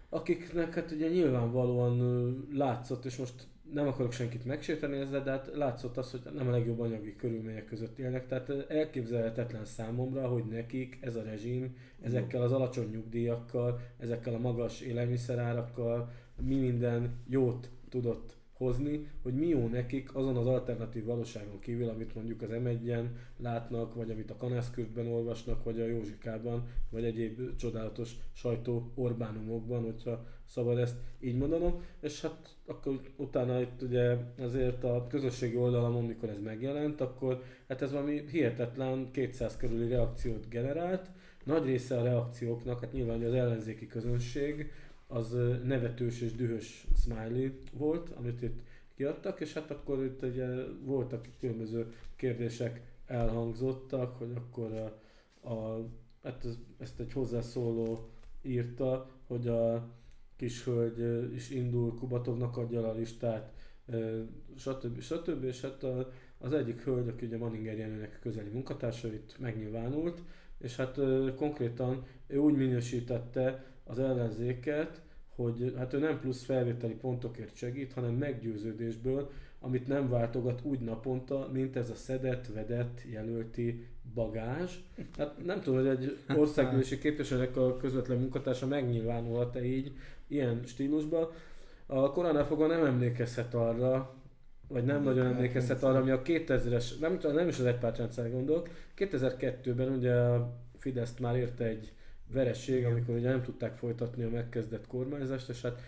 [0.09, 5.97] akiknek hát ugye nyilvánvalóan látszott, és most nem akarok senkit megsérteni ezzel, de hát látszott
[5.97, 8.27] az, hogy nem a legjobb anyagi körülmények között élnek.
[8.27, 14.81] Tehát elképzelhetetlen számomra, hogy nekik ez a rezsim ezekkel az alacsony nyugdíjakkal, ezekkel a magas
[14.81, 16.11] élelmiszerárakkal
[16.43, 22.15] mi minden jót tudott hozni, hogy mi jó nekik azon az alternatív valóságon kívül, amit
[22.15, 22.69] mondjuk az m
[23.37, 30.27] látnak, vagy amit a Kanászkürtben olvasnak, vagy a Józsikában, vagy egyéb csodálatos sajtó Orbánumokban, hogyha
[30.47, 31.85] szabad ezt így mondanom.
[32.01, 37.83] És hát akkor utána itt ugye azért a közösségi oldalamon, mikor ez megjelent, akkor hát
[37.83, 41.11] ez valami hihetetlen 200 körüli reakciót generált.
[41.45, 44.71] Nagy része a reakcióknak, hát nyilván az ellenzéki közönség,
[45.07, 48.61] az nevetős és dühös smiley volt, amit itt
[48.97, 50.47] kiadtak, és hát akkor itt ugye
[50.81, 55.87] voltak különböző kérdések elhangzottak, hogy akkor a, a
[56.23, 58.09] hát ez, ezt egy hozzászóló
[58.43, 59.89] írta, hogy a
[60.37, 63.53] kishölgy is indul, Kubatovnak adja a listát,
[64.57, 65.01] stb.
[65.01, 65.45] stb.
[65.45, 65.87] És hát
[66.39, 70.23] az egyik hölgy, aki ugye Manninger Jenőnek közeli munkatársa, itt megnyilvánult,
[70.59, 70.99] és hát
[71.37, 75.03] konkrétan ő úgy minősítette az ellenzéket,
[75.35, 81.51] hogy hát ő nem plusz felvételi pontokért segít, hanem meggyőződésből, amit nem váltogat úgy naponta,
[81.53, 84.73] mint ez a szedett, vedett, jelölti bagázs.
[85.17, 89.93] Hát nem tudom, hogy egy országgyűlési képviselőnek a közvetlen munkatársa megnyilvánulhat-e így,
[90.29, 91.29] ilyen stílusban.
[91.87, 94.15] A koronál fogva nem emlékezhet arra,
[94.69, 99.89] vagy nem nagyon emlékezhet arra, ami a 2000-es, nem, nem is az egypártrendszer gondolok, 2002-ben
[99.89, 101.93] ugye a Fidesz már érte egy
[102.33, 105.81] veresség, amikor ugye nem tudták folytatni a megkezdett kormányzást, és hát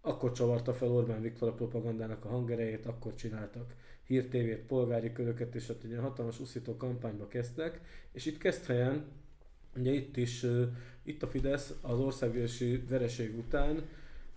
[0.00, 5.66] akkor csavarta fel Orbán Viktor a propagandának a hangerejét, akkor csináltak hírtévét, polgári köröket, és
[5.66, 7.80] hát ugye hatalmas uszító kampányba kezdtek,
[8.12, 9.04] és itt kezd helyen,
[9.76, 10.46] ugye itt is,
[11.02, 13.82] itt a Fidesz az országgyűlési vereség után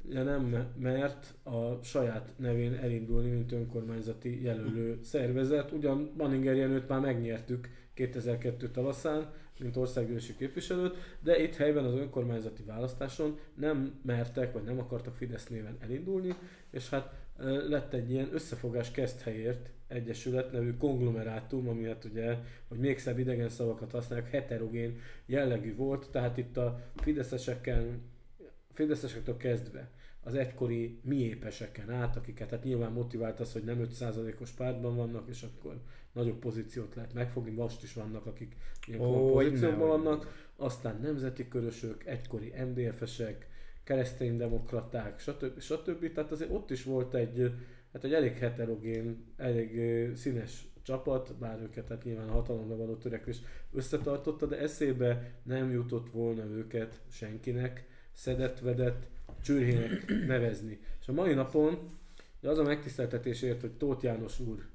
[0.07, 5.71] ugye nem mert a saját nevén elindulni, mint önkormányzati jelölő szervezet.
[5.71, 12.63] Ugyan Manninger Jenőt már megnyertük 2002 tavaszán, mint országgyűlési képviselőt, de itt helyben az önkormányzati
[12.63, 16.35] választáson nem mertek, vagy nem akartak Fidesz néven elindulni,
[16.69, 17.13] és hát
[17.67, 23.49] lett egy ilyen összefogás Keszthelyért Egyesület nevű konglomerátum, ami hát ugye, hogy még szebb idegen
[23.49, 28.01] szavakat használják, heterogén jellegű volt, tehát itt a fideszeseken,
[28.73, 29.91] fideszesektől kezdve
[30.23, 35.43] az egykori miépeseken át, akiket hát nyilván motivált az, hogy nem 5%-os pártban vannak, és
[35.43, 35.81] akkor
[36.13, 38.55] nagyobb pozíciót lehet megfogni, most is vannak, akik
[38.87, 43.47] ilyen oh, pozícióban vannak, aztán nemzeti körösök, egykori MDF-esek,
[43.83, 45.59] kereszténydemokraták, stb.
[45.59, 46.13] stb.
[46.13, 47.51] Tehát azért ott is volt egy,
[47.93, 49.79] hát egy elég heterogén, elég
[50.15, 56.09] színes csapat, bár őket hát nyilván a hatalomra való törekvés összetartotta, de eszébe nem jutott
[56.09, 59.07] volna őket senkinek szedett-vedett
[59.41, 60.79] csürhének nevezni.
[61.01, 61.77] És a mai napon
[62.41, 64.65] az a megtiszteltetésért, hogy Tóth János úr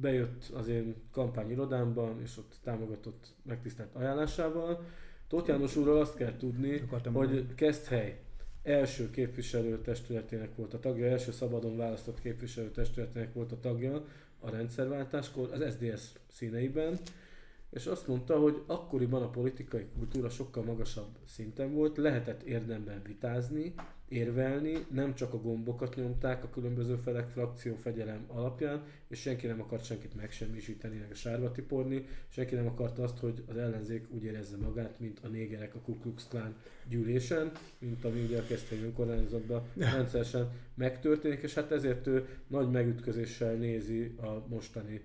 [0.00, 4.84] bejött az én kampányirodámban, és ott támogatott megtisztelt ajánlásával.
[5.28, 7.54] Tóth János úrral azt kell tudni, Akartam hogy mondani.
[7.54, 8.20] Keszthely
[8.62, 14.04] első képviselőtestületének volt a tagja, első szabadon választott képviselőtestületének volt a tagja
[14.40, 16.98] a rendszerváltáskor, az SDS színeiben,
[17.70, 23.74] és azt mondta, hogy akkoriban a politikai kultúra sokkal magasabb szinten volt, lehetett érdemben vitázni,
[24.12, 29.60] érvelni, nem csak a gombokat nyomták a különböző felek frakció fegyelem alapján, és senki nem
[29.60, 34.24] akart senkit megsemmisíteni, meg a sárba tiporni, senki nem akarta azt, hogy az ellenzék úgy
[34.24, 36.54] érezze magát, mint a négerek a Ku Klux Klan
[36.88, 43.54] gyűlésen, mint ami ugye a Keszthelyi önkormányzatban rendszeresen megtörténik, és hát ezért ő nagy megütközéssel
[43.54, 45.00] nézi a mostani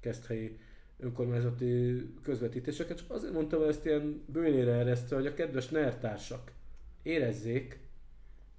[0.00, 0.58] Keszthelyi
[0.98, 6.52] önkormányzati közvetítéseket, csak azért mondtam ezt ilyen bőnére eresztve, hogy a kedves nertársak
[7.02, 7.78] érezzék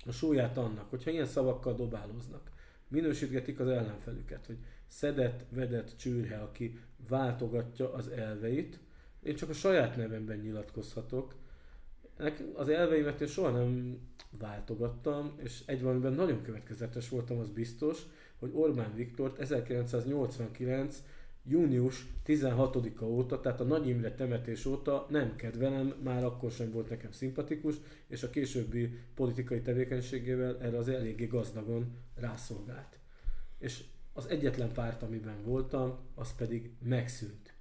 [0.05, 2.51] a súlyát annak, hogyha ilyen szavakkal dobálóznak,
[2.87, 4.57] minősítgetik az ellenfelüket, hogy
[4.87, 8.79] szedett, vedett csűrhe, aki váltogatja az elveit,
[9.23, 11.35] én csak a saját nevemben nyilatkozhatok.
[12.53, 18.05] Az elveimet én soha nem váltogattam, és egy valamiben nagyon következetes voltam, az biztos,
[18.39, 21.03] hogy Orbán Viktort 1989
[21.49, 26.89] június 16-a óta, tehát a Nagy Imre temetés óta nem kedvelem, már akkor sem volt
[26.89, 27.75] nekem szimpatikus,
[28.07, 32.99] és a későbbi politikai tevékenységével erre az eléggé gazdagon rászolgált.
[33.57, 33.83] És
[34.13, 37.53] az egyetlen párt, amiben voltam, az pedig megszűnt.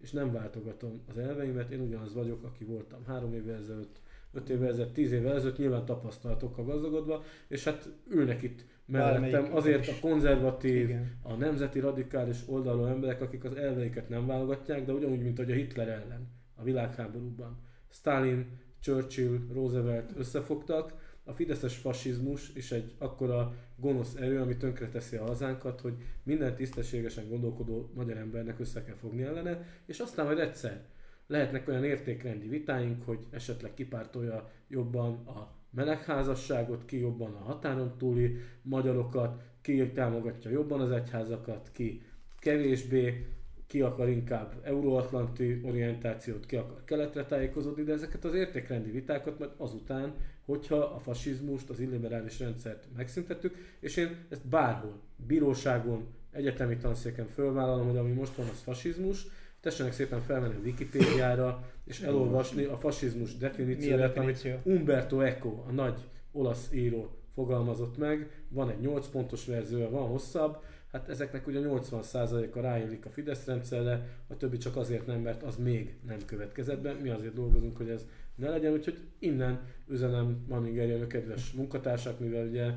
[0.00, 4.00] És nem váltogatom az elveimet, én ugyanaz vagyok, aki voltam három évvel ezelőtt,
[4.32, 9.88] öt évvel ezelőtt, tíz évvel ezelőtt, nyilván tapasztalatokkal gazdagodva, és hát ülnek itt mellettem azért
[9.88, 11.18] a konzervatív, Igen.
[11.22, 15.54] a nemzeti radikális oldalú emberek, akik az elveiket nem válogatják, de ugyanúgy, mint hogy a
[15.54, 17.58] Hitler ellen a világháborúban.
[17.90, 18.46] Stalin,
[18.80, 25.80] Churchill, Roosevelt összefogtak, a fideszes fasizmus is egy akkora gonosz erő, ami tönkreteszi a hazánkat,
[25.80, 30.84] hogy minden tisztességesen gondolkodó magyar embernek össze kell fogni ellene, és aztán majd egyszer
[31.26, 38.36] lehetnek olyan értékrendi vitáink, hogy esetleg kipártolja jobban a melegházasságot, ki jobban a határon túli
[38.62, 42.02] magyarokat, ki támogatja jobban az egyházakat, ki
[42.38, 43.26] kevésbé,
[43.66, 49.50] ki akar inkább euróatlanti orientációt, ki akar keletre tájékozódni, de ezeket az értékrendi vitákat majd
[49.56, 57.26] azután, hogyha a fasizmust, az illiberális rendszert megszüntettük, és én ezt bárhol, bíróságon, egyetemi tanszéken
[57.26, 59.26] fölvállalom, hogy ami most van, az fasizmus,
[59.66, 66.00] tessenek szépen felmenni a Wikipédiára, és elolvasni a fasizmus definícióját, amit Umberto Eco, a nagy
[66.32, 68.30] olasz író fogalmazott meg.
[68.48, 70.56] Van egy 8 pontos verzió, van hosszabb,
[70.92, 75.56] hát ezeknek ugye 80%-a ráillik a Fidesz rendszerre, a többi csak azért nem, mert az
[75.56, 76.92] még nem következett be.
[76.92, 82.70] Mi azért dolgozunk, hogy ez ne legyen, úgyhogy innen üzenem Manninger kedves munkatársak, mivel ugye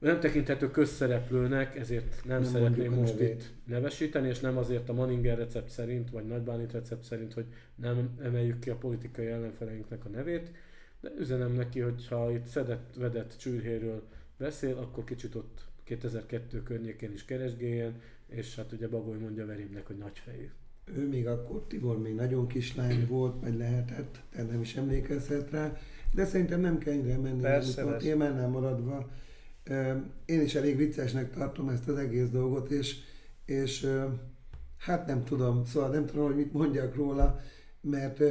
[0.00, 3.30] nem tekinthető közszereplőnek, ezért nem, nem szeretném most nevét.
[3.30, 8.18] itt nevesíteni, és nem azért a Manninger recept szerint, vagy Nagybánit recept szerint, hogy nem
[8.22, 10.50] emeljük ki a politikai ellenfeleinknek a nevét,
[11.00, 14.02] de üzenem neki, hogy ha itt szedett, vedett csűrhéről
[14.36, 19.96] beszél, akkor kicsit ott 2002 környékén is keresgéljen, és hát ugye Bagoly mondja Verimnek, hogy
[19.96, 20.50] nagyfejű.
[20.96, 25.76] Ő még akkor, Tibor még nagyon kislány volt, vagy lehetett, te nem is emlékezhet rá,
[26.14, 29.10] de szerintem nem kell ennyire menni, Persze, a témánál maradva
[30.24, 32.96] én is elég viccesnek tartom ezt az egész dolgot, és,
[33.44, 33.86] és
[34.78, 37.40] hát nem tudom, szóval nem tudom, hogy mit mondjak róla,
[37.80, 38.22] mert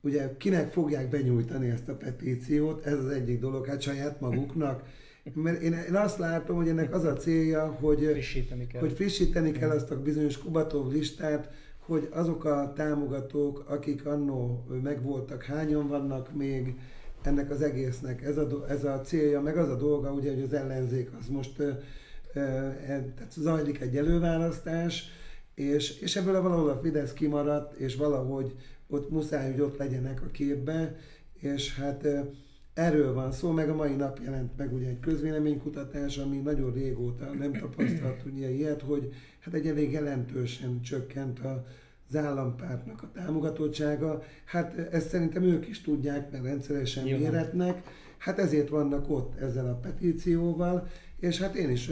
[0.00, 4.82] ugye kinek fogják benyújtani ezt a petíciót, ez az egyik dolog, hát saját maguknak,
[5.34, 9.52] mert én, én azt látom, hogy ennek az a célja, hogy frissíteni kell, hogy frissíteni
[9.52, 16.34] kell azt a bizonyos Kubatov listát, hogy azok a támogatók, akik annó megvoltak, hányan vannak
[16.34, 16.74] még,
[17.26, 18.22] ennek az egésznek.
[18.22, 21.60] Ez a, ez a célja, meg az a dolga, ugye, hogy az ellenzék az most
[21.60, 21.82] e,
[23.14, 25.04] tehát zajlik egy előválasztás,
[25.54, 28.54] és, és ebből valahol a Fidesz kimaradt, és valahogy
[28.86, 30.96] ott muszáj, hogy ott legyenek a képbe,
[31.32, 32.06] és hát
[32.74, 37.24] erről van szó, meg a mai nap jelent meg ugye egy közvéleménykutatás, ami nagyon régóta
[37.24, 41.66] nem tapasztalt ugye ilyet, hogy hát egy elég jelentősen csökkent a,
[42.10, 44.22] az állampártnak a támogatottsága.
[44.44, 47.32] Hát ezt szerintem ők is tudják, mert rendszeresen Nyilván.
[47.32, 47.82] méretnek.
[48.18, 50.88] Hát ezért vannak ott ezzel a petícióval,
[51.18, 51.90] és hát én is,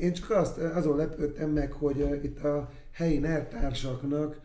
[0.00, 4.40] én csak azt, azon lepődtem meg, hogy itt a helyi nertársaknak,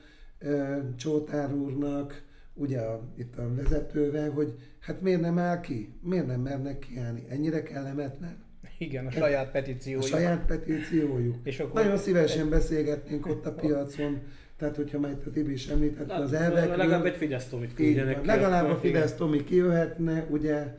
[0.96, 5.94] Csótár úrnak, ugye a, itt a vezetővel, hogy hát miért nem áll ki?
[6.02, 7.26] Miért nem mernek kiállni?
[7.30, 8.50] Ennyire kellemetlen?
[8.78, 10.04] Igen, a saját petíciójuk.
[10.04, 11.36] A saját petíciójuk.
[11.44, 14.22] És akkor Nagyon szívesen beszélgetnénk ott a piacon,
[14.62, 16.76] tehát hogyha majd a Tibi is említette az elvekről.
[16.76, 18.26] Legalább egy Fidesz Tomit küldjenek.
[18.26, 20.76] Legalább a Fidesz Tomi kijöhetne, ugye,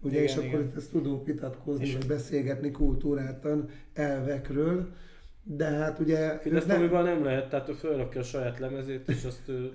[0.00, 0.48] ugye igen, és igen.
[0.48, 4.92] akkor itt ezt tudunk vitatkozni, és vagy beszélgetni kultúrátan elvekről.
[5.42, 6.38] De hát ugye...
[6.38, 9.72] Fidesz Tomival nem lehet, tehát ő fölrakja a saját lemezét, és azt ő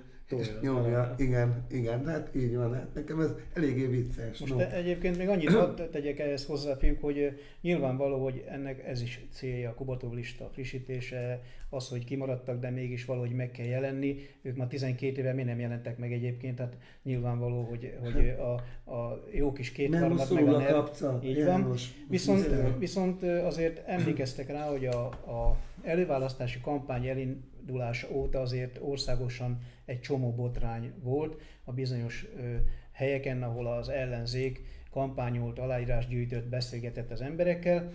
[0.62, 4.38] nyomja, igen, igen, hát így van, hát nekem ez eléggé vicces.
[4.38, 4.60] Most no.
[4.60, 9.70] egyébként még annyit hadd tegyek ehhez hozzá, fiúk, hogy nyilvánvaló, hogy ennek ez is célja,
[9.70, 14.16] a Kubatov lista frissítése, az, hogy kimaradtak, de mégis valahogy meg kell jelenni.
[14.42, 18.52] Ők már 12 éve mi nem jelentek meg egyébként, tehát nyilvánvaló, hogy, hogy a,
[18.94, 21.74] a jó kis kétharmad meg a, a kapca, így van.
[22.08, 30.00] Viszont, viszont azért emlékeztek rá, hogy a, a előválasztási kampány elindulása óta azért országosan egy
[30.00, 32.26] csomó botrány volt a bizonyos
[32.92, 37.92] helyeken, ahol az ellenzék kampányolt, aláírás gyűjtött, beszélgetett az emberekkel.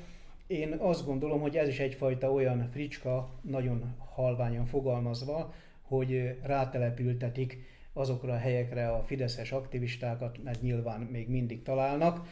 [0.47, 7.57] Én azt gondolom, hogy ez is egyfajta olyan fricska, nagyon halványan fogalmazva, hogy rátelepültetik
[7.93, 12.27] azokra a helyekre a fideszes aktivistákat, mert nyilván még mindig találnak,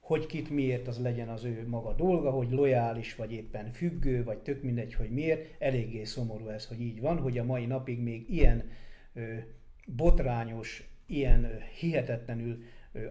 [0.00, 4.38] hogy kit miért az legyen az ő maga dolga, hogy lojális, vagy éppen függő, vagy
[4.38, 5.54] tök mindegy, hogy miért.
[5.58, 8.70] Eléggé szomorú ez, hogy így van, hogy a mai napig még ilyen
[9.86, 11.48] botrányos, ilyen
[11.78, 12.62] hihetetlenül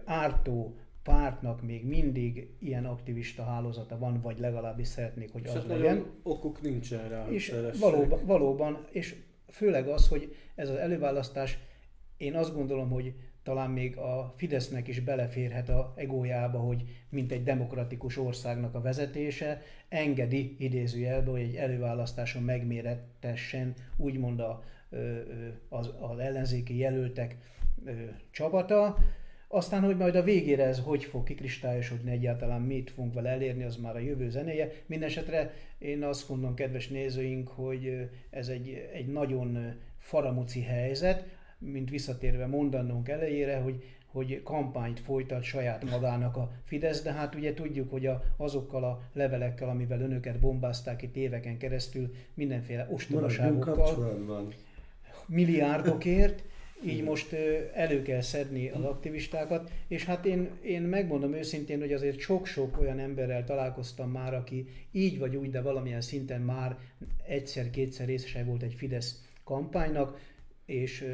[0.04, 5.66] ártó pártnak még mindig ilyen aktivista hálózata van, vagy legalábbis szeretnék, hogy és az hát
[5.66, 6.06] legyen.
[6.22, 7.28] okuk nincsen rá.
[7.28, 9.16] És valóban, valóban, és
[9.48, 11.58] főleg az, hogy ez az előválasztás,
[12.16, 17.42] én azt gondolom, hogy talán még a Fidesznek is beleférhet a egójába, hogy mint egy
[17.42, 24.62] demokratikus országnak a vezetése engedi idézőjelbe, hogy egy előválasztáson megmérettessen úgymond a
[25.68, 27.36] az, az ellenzéki jelöltek
[28.30, 28.96] csapata.
[29.48, 33.76] Aztán, hogy majd a végére ez hogy fog kikristályosodni egyáltalán, mit fogunk vele elérni, az
[33.76, 34.72] már a jövő zenéje.
[34.86, 41.26] Mindenesetre én azt mondom, kedves nézőink, hogy ez egy, egy nagyon faramuci helyzet,
[41.58, 47.54] mint visszatérve mondanunk elejére, hogy, hogy kampányt folytat saját magának a Fidesz, de hát ugye
[47.54, 53.74] tudjuk, hogy a, azokkal a levelekkel, amivel önöket bombázták itt éveken keresztül, mindenféle ostobaságokkal
[55.26, 56.42] milliárdokért,
[56.84, 57.32] így most
[57.74, 62.98] elő kell szedni az aktivistákat, és hát én, én megmondom őszintén, hogy azért sok-sok olyan
[62.98, 66.78] emberrel találkoztam már, aki így vagy úgy, de valamilyen szinten már
[67.26, 70.18] egyszer-kétszer részese volt egy Fidesz kampánynak,
[70.66, 71.04] és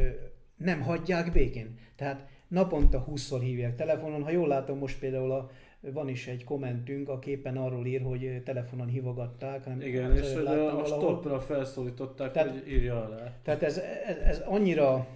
[0.57, 1.79] nem hagyják békén.
[1.97, 4.23] Tehát naponta 20-szor hívják telefonon.
[4.23, 5.51] Ha jól látom, most például a,
[5.81, 9.65] van is egy kommentünk, a képen arról ír, hogy telefonon hívogatták.
[9.65, 13.33] Hanem Igen, és a, a stopra felszólították, tehát, hogy írja alá.
[13.43, 15.07] Tehát ez, ez, ez annyira,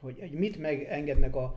[0.00, 1.56] hogy, hogy mit megengednek a,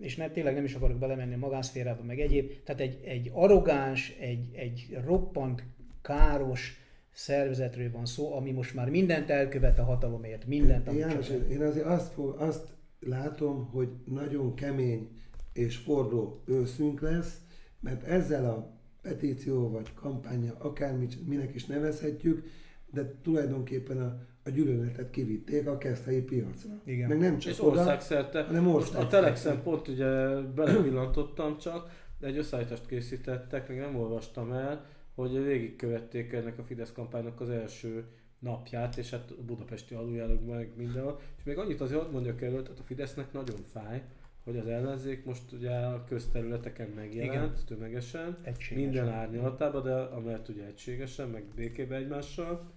[0.00, 4.16] és nem, tényleg nem is akarok belemenni a magánszférába, meg egyéb, tehát egy, egy arrogáns,
[4.20, 5.64] egy, egy roppant
[6.02, 6.78] káros
[7.12, 10.88] szervezetről van szó, ami most már mindent elkövet a hatalomért, mindent.
[10.88, 12.68] Én, János, én azért azt, fog, azt
[13.00, 15.08] látom, hogy nagyon kemény
[15.52, 17.38] és forró őszünk lesz,
[17.80, 22.44] mert ezzel a petíció vagy kampánya, akármit, minek is nevezhetjük,
[22.92, 26.80] de tulajdonképpen a, a gyűlöletet kivitték a keszthelyi piacra.
[26.84, 27.08] Igen.
[27.08, 28.42] Meg nem csak és oda, országszerte.
[28.42, 29.16] hanem országszerte.
[29.16, 35.44] A Telexen pont ugye belepillantottam csak, de egy összeállítást készítettek, még nem olvastam el, hogy
[35.44, 38.04] végigkövették ennek a Fidesz kampánynak az első
[38.38, 41.20] napját, és hát a budapesti aluljárókban meg mindenhol.
[41.36, 44.02] És még annyit azért mondjak el, hogy a Fidesznek nagyon fáj,
[44.50, 47.64] hogy az ellenzék most ugye a közterületeken megjelent Igen.
[47.66, 48.78] tömegesen, egységesen.
[48.78, 52.70] minden árnyalatában, de amellett ugye egységesen, meg békébe egymással,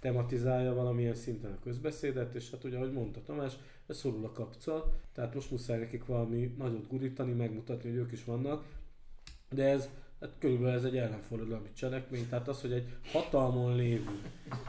[0.00, 3.52] tematizálja valamilyen szinten a közbeszédet, és hát ugye, ahogy mondta Tamás,
[3.86, 8.24] ez szorul a kapca, tehát most muszáj nekik valami nagyot gurítani, megmutatni, hogy ők is
[8.24, 8.64] vannak,
[9.50, 9.88] de ez
[10.20, 14.20] Hát körülbelül ez egy ellenforradalmi cselekmény, tehát az, hogy egy hatalmon lévő,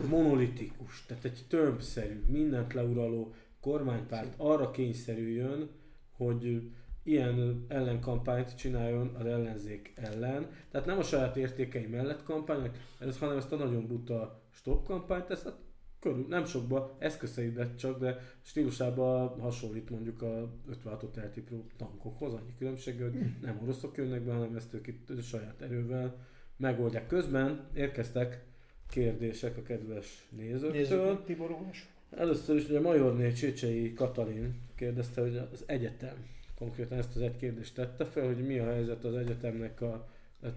[0.10, 5.70] monolitikus, tehát egy többszerű, mindent leuraló kormánypárt arra kényszerüljön,
[6.18, 6.72] hogy
[7.04, 10.50] ilyen ellenkampányt csináljon az ellenzék ellen.
[10.72, 15.30] Tehát nem a saját értékei mellett kampányok, ez, hanem ezt a nagyon buta stop kampányt,
[15.30, 15.56] ezt hát
[16.00, 23.02] körül, nem sokba, eszközeidet csak, de stílusában hasonlít mondjuk a 56 eltipró tankokhoz, annyi különbség,
[23.02, 26.16] hogy nem oroszok jönnek be, hanem ezt ők itt saját erővel
[26.58, 27.08] megoldják.
[27.08, 28.44] Közben érkeztek
[28.90, 31.06] kérdések a kedves nézőktől.
[31.06, 31.95] Nézzük, Tibor Ólás.
[32.18, 36.16] Először is ugye Majorné Csécsei Katalin kérdezte, hogy az egyetem,
[36.58, 40.08] konkrétan ezt az egy kérdést tette fel, hogy mi a helyzet az egyetemnek a,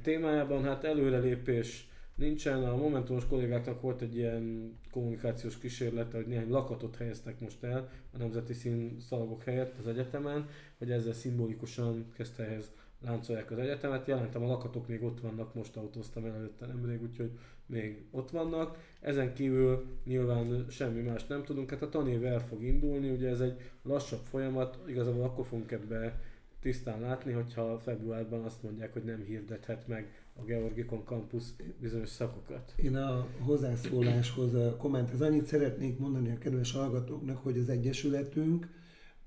[0.02, 0.64] témájában.
[0.64, 7.40] Hát előrelépés nincsen, a Momentumos kollégáknak volt egy ilyen kommunikációs kísérlete, hogy néhány lakatot helyeztek
[7.40, 10.48] most el a nemzeti színszalagok helyett az egyetemen,
[10.78, 12.70] hogy ezzel szimbolikusan kezdte ehhez
[13.04, 14.06] láncolják az egyetemet.
[14.06, 17.30] Jelentem, a lakatok még ott vannak, most autóztam el előtte nemrég, úgyhogy
[17.68, 18.78] még ott vannak.
[19.00, 23.40] Ezen kívül nyilván semmi más nem tudunk, hát a tanév el fog indulni, ugye ez
[23.40, 26.20] egy lassabb folyamat, igazából akkor fogunk ebbe
[26.60, 31.44] tisztán látni, hogyha februárban azt mondják, hogy nem hirdethet meg a Georgikon Campus
[31.80, 32.74] bizonyos szakokat.
[32.76, 38.68] Én a hozzászóláshoz, a kommenthez annyit szeretnék mondani a kedves hallgatóknak, hogy az Egyesületünk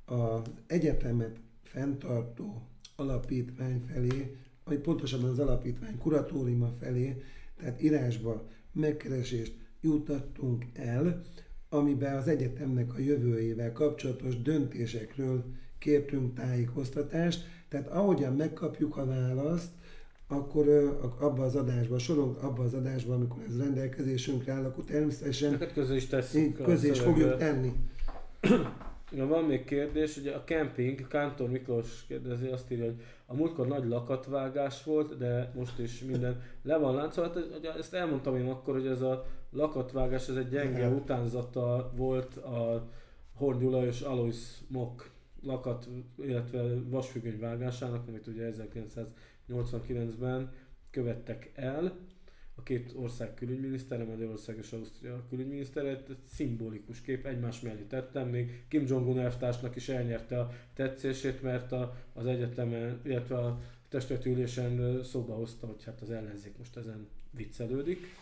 [0.06, 2.62] az egyetemet fenntartó
[2.96, 7.22] alapítvány felé, vagy pontosabban az alapítvány kuratóriuma felé,
[7.62, 11.22] tehát írásba megkeresést jutattunk el,
[11.70, 15.44] amiben az egyetemnek a jövőjével kapcsolatos döntésekről
[15.80, 19.70] kértünk tájékoztatást, tehát ahogyan megkapjuk a választ,
[20.28, 20.68] akkor
[21.20, 26.08] abba az adásban, sorolunk abba az adásban, amikor ez rendelkezésünkre áll, akkor természetesen közé is
[26.08, 26.62] tesszük.
[26.62, 27.72] Közé is fogjuk tenni.
[29.14, 33.68] Ja, van még kérdés, ugye a camping, Kántor Miklós kérdezi, azt írja, hogy a múltkor
[33.68, 37.34] nagy lakatvágás volt, de most is minden le van láncolt.
[37.34, 42.88] Hát, ezt elmondtam én akkor, hogy ez a lakatvágás, ez egy gyenge utánzata volt a
[43.36, 44.38] Horn Gyula és Alois
[44.68, 45.10] Mok
[45.44, 45.88] lakat,
[46.18, 48.52] illetve vasfüggöny vágásának, amit ugye
[49.48, 50.52] 1989-ben
[50.92, 51.98] követtek el
[52.62, 58.64] a két ország külügyminisztere, Magyarország és Ausztria külügyminisztere, egy szimbolikus kép, egymás mellé tettem, még
[58.68, 64.46] Kim Jong-un elvtársnak is elnyerte a tetszését, mert a, az egyetemen, illetve a testületi
[65.04, 68.16] szóba hozta, hogy hát az ellenzék most ezen viccelődik.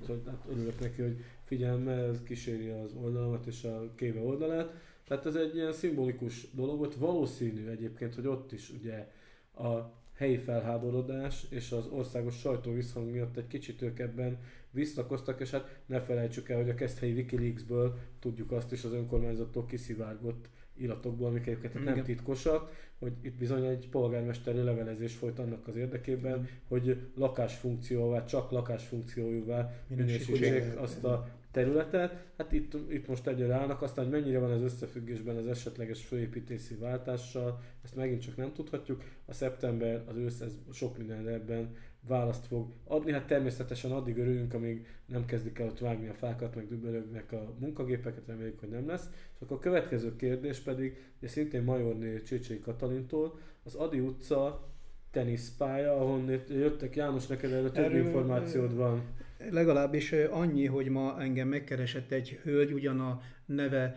[0.00, 4.74] Úgyhogy hát örülök neki, hogy figyelme kíséri az oldalamat és a kéve oldalát.
[5.06, 6.94] Tehát ez egy ilyen szimbolikus dolog volt.
[6.94, 9.10] Valószínű egyébként, hogy ott is ugye
[9.54, 14.38] a helyi felháborodás és az országos sajtó visszhang miatt egy kicsit ők ebben
[14.70, 19.66] visszakoztak, és hát ne felejtsük el, hogy a Keszthelyi Wikileaksből tudjuk azt is az önkormányzattól
[19.66, 25.76] kiszivárgott iratokból, amik egyébként nem titkosak, hogy itt bizony egy polgármesteri levelezés folyt annak az
[25.76, 32.24] érdekében, hogy lakásfunkcióvá, csak lakásfunkciójúvá minősítsék azt a területet.
[32.36, 36.74] Hát itt, itt most egyre állnak, aztán hogy mennyire van ez összefüggésben az esetleges főépítési
[36.74, 39.02] váltással, ezt megint csak nem tudhatjuk.
[39.24, 41.76] A szeptember, az ősz, ez sok minden ebben
[42.08, 43.12] választ fog adni.
[43.12, 47.54] Hát természetesen addig örülünk, amíg nem kezdik el ott vágni a fákat, meg dübölögnek a
[47.58, 49.08] munkagépeket, reméljük, hogy nem lesz.
[49.34, 54.68] És akkor a következő kérdés pedig, ugye szintén Majorné Csécsei Katalintól, az Adi utca
[55.10, 59.02] teniszpálya, ahol jöttek János, neked erről több információd van.
[59.50, 63.96] Legalábbis annyi, hogy ma engem megkeresett egy hölgy, ugyan a neve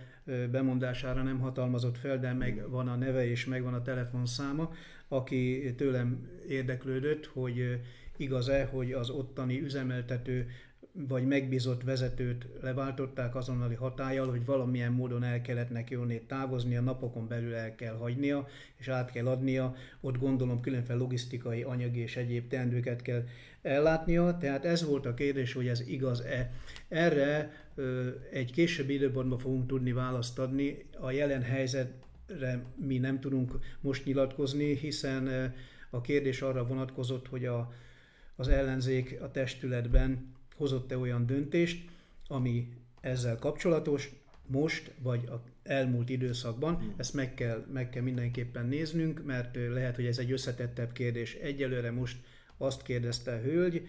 [0.52, 4.72] bemondására nem hatalmazott fel, de meg van a neve és megvan a telefonszáma,
[5.08, 7.80] aki tőlem érdeklődött, hogy
[8.18, 10.48] igaz-e, hogy az ottani üzemeltető
[10.98, 16.82] vagy megbízott vezetőt leváltották azonnali hatállyal, hogy valamilyen módon el kellett neki onnét távozni, a
[16.82, 22.16] napokon belül el kell hagynia, és át kell adnia, ott gondolom különféle logisztikai, anyagi és
[22.16, 23.24] egyéb teendőket kell
[23.62, 26.52] ellátnia, tehát ez volt a kérdés, hogy ez igaz-e.
[26.88, 27.52] Erre
[28.32, 34.76] egy későbbi időpontban fogunk tudni választ adni, a jelen helyzetre mi nem tudunk most nyilatkozni,
[34.76, 35.54] hiszen
[35.90, 37.74] a kérdés arra vonatkozott, hogy a,
[38.36, 41.90] az ellenzék a testületben hozott-e olyan döntést,
[42.28, 44.12] ami ezzel kapcsolatos,
[44.48, 46.76] most vagy a elmúlt időszakban.
[46.76, 46.94] Hmm.
[46.98, 51.34] Ezt meg kell, meg kell mindenképpen néznünk, mert lehet, hogy ez egy összetettebb kérdés.
[51.34, 52.18] Egyelőre most
[52.58, 53.88] azt kérdezte a hölgy,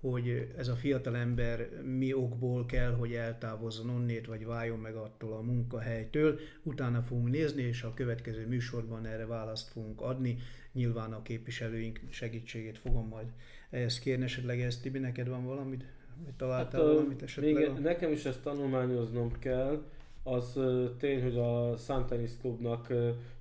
[0.00, 5.32] hogy ez a fiatal ember mi okból kell, hogy eltávozzon onnét, vagy váljon meg attól
[5.32, 6.38] a munkahelytől.
[6.62, 10.38] Utána fogunk nézni, és a következő műsorban erre választ fogunk adni.
[10.72, 13.26] Nyilván a képviselőink segítségét fogom majd
[13.70, 14.24] ehhez kérni.
[14.24, 15.84] Esetleg ez Tibi, neked van valamit?
[16.24, 17.54] Vagy találtál hát, valamit esetleg?
[17.54, 17.72] Még a...
[17.72, 19.82] nekem is ezt tanulmányoznom kell.
[20.22, 20.60] Az
[20.98, 22.92] tény, hogy a Santanis Klubnak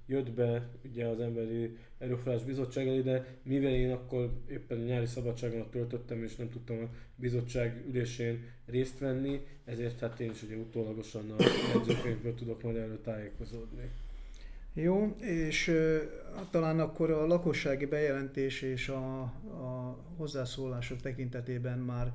[0.06, 6.24] jött be ugye az Emberi Erőforrás Bizottság de mivel én akkor éppen nyári szabadságon töltöttem,
[6.24, 11.44] és nem tudtam a bizottság ülésén részt venni, ezért hát én is ugye utólagosan a
[11.74, 13.90] jegyzőkönyvből tudok majd erről tájékozódni.
[14.74, 15.98] Jó, és uh,
[16.52, 22.14] talán akkor a lakossági bejelentés és a, a hozzászólások tekintetében már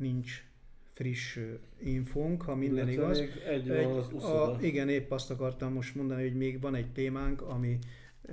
[0.00, 0.44] nincs
[0.92, 1.38] friss
[1.78, 3.18] infónk, ha minden Illetve igaz.
[3.46, 7.42] Egy van az a, igen, épp azt akartam most mondani, hogy még van egy témánk,
[7.42, 7.78] ami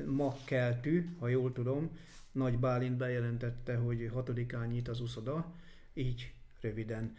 [0.06, 1.90] ma keltű, ha jól tudom.
[2.32, 5.54] Nagy Bálint bejelentette, hogy hatodikán nyit az uszoda,
[5.94, 7.16] így röviden.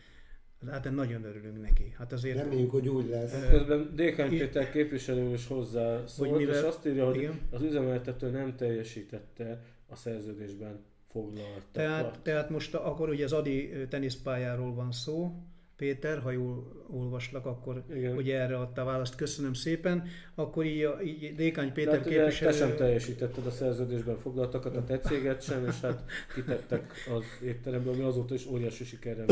[0.66, 1.94] Hát nagyon örülünk neki.
[1.98, 3.32] Hát azért Reméljük, hogy úgy lesz.
[3.32, 7.40] Ö, Közben Dékány Péter képviselő is hozzá szólt, mivel- és azt írja, hogy igen.
[7.50, 10.80] az üzemeltető nem teljesítette a szerződésben
[11.10, 11.68] foglaltakat.
[11.72, 15.32] Tehát, tehát most akkor ugye az Adi teniszpályáról van szó,
[15.78, 18.16] Péter, ha jól olvaslak, akkor Igen.
[18.16, 20.08] ugye erre adta a választ, köszönöm szépen.
[20.34, 22.74] Akkor így, így Dékány Péter Tehát ugye te sem képviselő...
[22.74, 26.02] teljesítetted a szerződésben foglaltakat, a te céged sem, és hát
[26.34, 29.26] kitettek az étteremből, ami azóta is óriási sikerrel.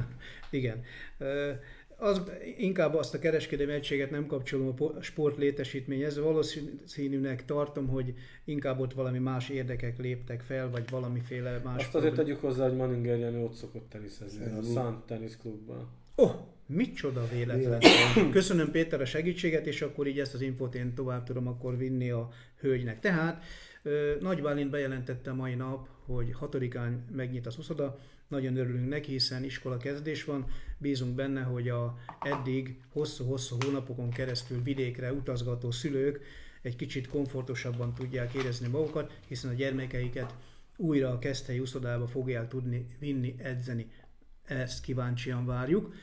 [0.50, 0.82] Igen.
[2.00, 2.22] Az,
[2.58, 8.80] inkább azt a kereskedelmi egységet nem kapcsolom a po- sport létesítményhez, valószínűnek tartom, hogy inkább
[8.80, 11.82] ott valami más érdekek léptek fel, vagy valamiféle más...
[11.82, 15.88] Azt azért tegyük hozzá, hogy Manninger Jenő ott szokott teniszezni, a Tennis Klubban.
[16.14, 16.32] Oh,
[16.66, 17.80] micsoda véletlen.
[18.30, 22.10] Köszönöm Péter a segítséget, és akkor így ezt az infót én tovább tudom akkor vinni
[22.10, 22.28] a
[22.60, 23.00] hölgynek.
[23.00, 23.44] Tehát
[24.20, 27.98] Nagy Bálint bejelentette mai nap, hogy 6-án megnyit az uszoda,
[28.30, 30.46] nagyon örülünk neki, hiszen iskola kezdés van,
[30.78, 36.20] bízunk benne, hogy a eddig hosszú-hosszú hónapokon keresztül vidékre utazgató szülők
[36.62, 40.34] egy kicsit komfortosabban tudják érezni magukat, hiszen a gyermekeiket
[40.76, 43.90] újra a Keszthelyi uszodába fogják tudni vinni, edzeni.
[44.44, 45.94] Ezt kíváncsian várjuk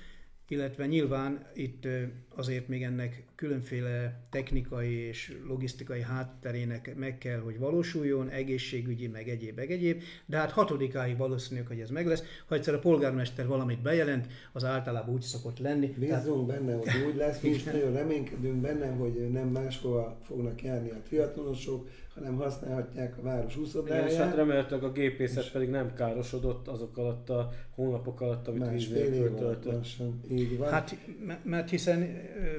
[0.47, 1.87] illetve nyilván itt
[2.35, 9.55] azért még ennek különféle technikai és logisztikai hátterének meg kell, hogy valósuljon, egészségügyi, meg egyéb,
[9.55, 12.23] meg egyéb, de hát hatodikáig valószínűleg, hogy ez meg lesz.
[12.47, 15.89] Ha egyszer a polgármester valamit bejelent, az általában úgy szokott lenni.
[15.89, 20.63] Tehát, Bízunk benne, hogy úgy lesz, mi is nagyon reménykedünk benne, hogy nem máshova fognak
[20.63, 24.35] járni a triatlonosok, hanem használhatják a város Igen, és hát úszodáját.
[24.35, 29.25] remélhetőleg a gépészet pedig nem károsodott azok alatt a hónapok alatt, amit víz Másfél nélkül
[29.25, 29.85] év alatt töltött.
[30.31, 30.69] Így van.
[30.69, 30.97] hát,
[31.43, 32.07] mert hiszen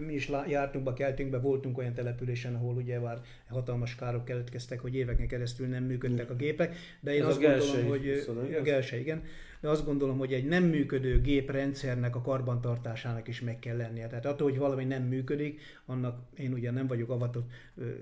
[0.06, 4.80] mi is jártunk be, keltünk be, voltunk olyan településen, ahol ugye már hatalmas károk keletkeztek,
[4.80, 8.62] hogy éveken keresztül nem működtek a gépek, de én Az azt gondolom, Gelsei hogy a?
[8.62, 9.22] Gelse, igen,
[9.60, 14.06] de azt gondolom, hogy egy nem működő géprendszernek a karbantartásának is meg kell lennie.
[14.06, 17.92] Tehát attól, hogy valami nem működik, annak én ugye nem vagyok avatott ö, ö,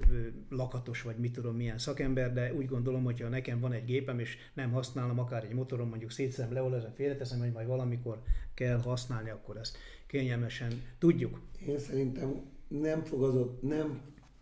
[0.48, 4.18] lakatos, vagy mit tudom milyen szakember, de úgy gondolom, hogy ha nekem van egy gépem,
[4.18, 8.22] és nem használom, akár egy motorom, mondjuk szétszem, leolezem, félreteszem, hogy majd valamikor
[8.54, 9.76] kell használni, akkor ezt
[10.06, 11.40] kényelmesen tudjuk.
[11.66, 14.00] Én szerintem nem, fogazott, nem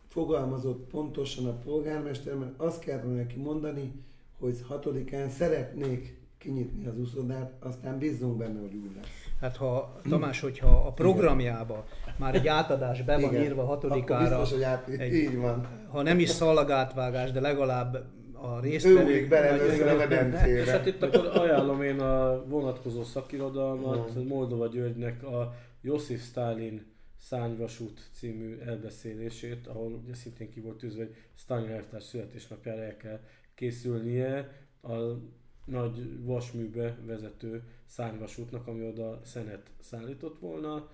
[0.09, 3.93] fogalmazott pontosan a polgármester, mert azt kellene neki mondani,
[4.39, 9.07] hogy hatodikán szeretnék kinyitni az uszodát, aztán bízzunk benne, hogy úgy lesz.
[9.41, 11.87] Hát ha Tamás, hogyha a programjába
[12.19, 13.43] már egy átadás be van Igen.
[13.43, 15.67] írva Akkor hatodikára, biztos, hogy át, egy- így van.
[15.91, 19.07] ha nem is szalagátvágás, de legalább a résztvevők...
[19.07, 20.71] még bele vagy- először a És medencére.
[20.71, 24.27] hát itt akkor ajánlom én a vonatkozó szakirodalmat, Mm.
[24.27, 31.15] Moldova Györgynek a Josif Stalin Szányvasút című elbeszélését, ahol ugye szintén ki volt tűzve, hogy
[31.35, 33.21] Stalin elvtárs születésnapjára el kell
[33.55, 34.51] készülnie
[34.83, 34.93] a
[35.65, 40.89] nagy vasműbe vezető szárnyvasútnak, ami oda szenet szállított volna,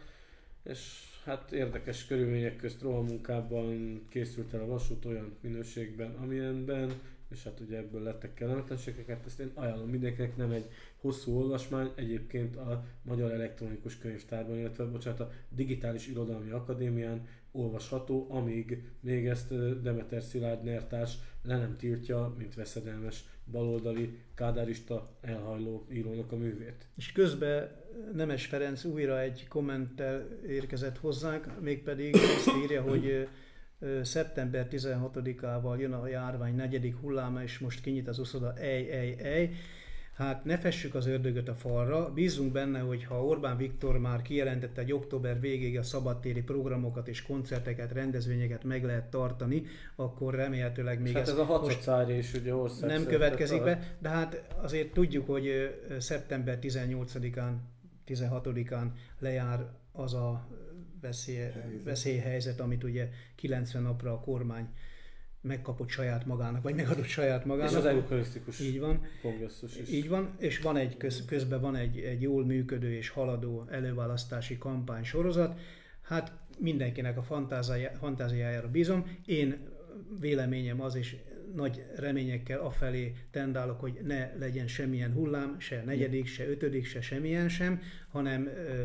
[0.63, 7.01] és hát érdekes körülmények közt rohamunkában készült el a vasút olyan minőségben, amilyenben,
[7.31, 10.71] és hát ugye ebből lettek kellemetlenségek, hát ezt én ajánlom mindenkinek, nem egy
[11.01, 18.83] hosszú olvasmány, egyébként a Magyar Elektronikus Könyvtárban, illetve bocsánat, a Digitális Irodalmi Akadémián olvasható, amíg
[19.01, 26.37] még ezt Demeter Szilárd Nertárs le nem tiltja, mint veszedelmes baloldali, kádárista, elhajló írónak a
[26.37, 26.87] művét.
[26.97, 27.71] És közben
[28.15, 33.29] Nemes Ferenc újra egy kommenttel érkezett hozzánk, mégpedig azt írja, hogy
[34.03, 39.51] szeptember 16-ával jön a járvány negyedik hulláma, és most kinyit az uszoda, ej, ej, ej.
[40.21, 44.83] Hát ne fessük az ördögöt a falra, bízunk benne, hogy ha Orbán Viktor már kijelentette,
[44.83, 49.63] hogy október végéig a szabadtéri programokat és koncerteket, rendezvényeket meg lehet tartani,
[49.97, 54.55] akkor remélhetőleg még hát ez a Hacacári is ugye ország nem következik be, de hát
[54.63, 57.53] azért tudjuk, hogy szeptember 18-án,
[58.07, 58.87] 16-án
[59.19, 60.47] lejár az a
[61.01, 61.83] veszély, Helyzet.
[61.85, 64.69] veszélyhelyzet, amit ugye 90 napra a kormány
[65.43, 67.75] megkapott saját magának, vagy megadott saját És magának.
[67.77, 69.07] az eukarisztikus Így van.
[69.23, 69.91] kongresszus is.
[69.91, 74.59] Így van, és van egy köz, közben van egy, egy jól működő és haladó előválasztási
[74.59, 75.59] kampány sorozat.
[76.03, 79.17] Hát mindenkinek a fantáziája, fantáziájára bízom.
[79.27, 79.69] Én
[80.21, 81.17] véleményem az, és
[81.55, 87.49] nagy reményekkel afelé tendálok, hogy ne legyen semmilyen hullám, se negyedik, se ötödik, se semmilyen
[87.49, 88.85] sem, hanem ö,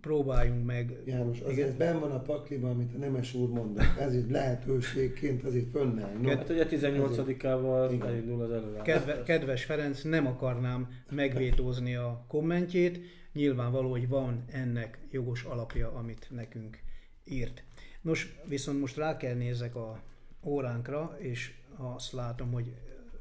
[0.00, 1.02] próbáljunk meg.
[1.04, 3.96] János, azért ben van a pakliban, amit a Nemes úr mondott.
[3.98, 6.12] Ez így lehetőségként azért fönnáll.
[6.22, 8.06] No, Hát ugye 18-ával Igen.
[8.06, 8.82] elindul az előállás.
[8.84, 13.00] Kedve, kedves Ferenc, nem akarnám megvétózni a kommentjét.
[13.32, 16.78] Nyilvánvaló, hogy van ennek jogos alapja, amit nekünk
[17.24, 17.64] írt.
[18.00, 20.02] Nos, viszont most rá kell nézek a
[20.42, 22.74] óránkra, és azt látom, hogy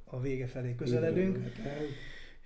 [0.04, 1.38] a vége felé közeledünk.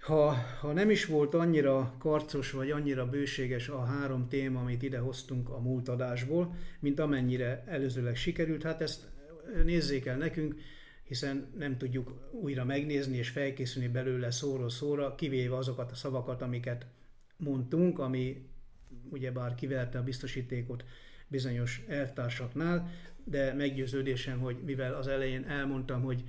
[0.07, 4.99] Ha, ha nem is volt annyira karcos vagy annyira bőséges a három téma, amit ide
[4.99, 9.09] hoztunk a múlt adásból, mint amennyire előzőleg sikerült, hát ezt
[9.63, 10.55] nézzék el nekünk,
[11.03, 16.85] hiszen nem tudjuk újra megnézni és felkészülni belőle szóról szóra, kivéve azokat a szavakat, amiket
[17.37, 18.49] mondtunk, ami
[19.09, 20.83] ugyebár kiverte a biztosítékot
[21.27, 22.91] bizonyos elvtársaknál,
[23.23, 26.23] de meggyőződésem, hogy mivel az elején elmondtam, hogy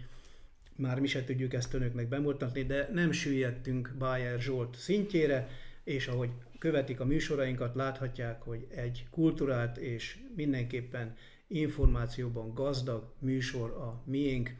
[0.78, 5.48] már mi se tudjuk ezt önöknek bemutatni, de nem süllyedtünk Bayer Zsolt szintjére,
[5.84, 11.16] és ahogy követik a műsorainkat, láthatják, hogy egy kulturált és mindenképpen
[11.46, 14.54] információban gazdag műsor a miénk.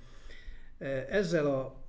[1.09, 1.85] Ezzel a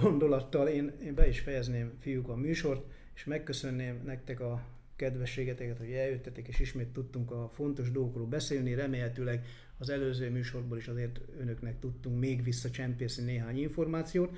[0.00, 4.62] gondolattal én, én be is fejezném, fiúk, a műsort, és megköszönném nektek a
[4.96, 8.74] kedvességeteket, hogy eljöttetek, és ismét tudtunk a fontos dolgokról beszélni.
[8.74, 9.46] Remélhetőleg
[9.80, 14.36] az előző műsorból is azért önöknek tudtunk még visszacsempészni néhány információt,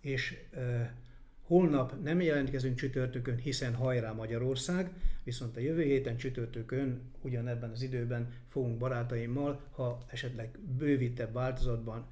[0.00, 0.94] és e,
[1.42, 4.90] holnap nem jelentkezünk csütörtökön, hiszen hajrá Magyarország,
[5.24, 12.06] viszont a jövő héten csütörtökön ugyanebben az időben fogunk barátaimmal, ha esetleg bővítebb változatban,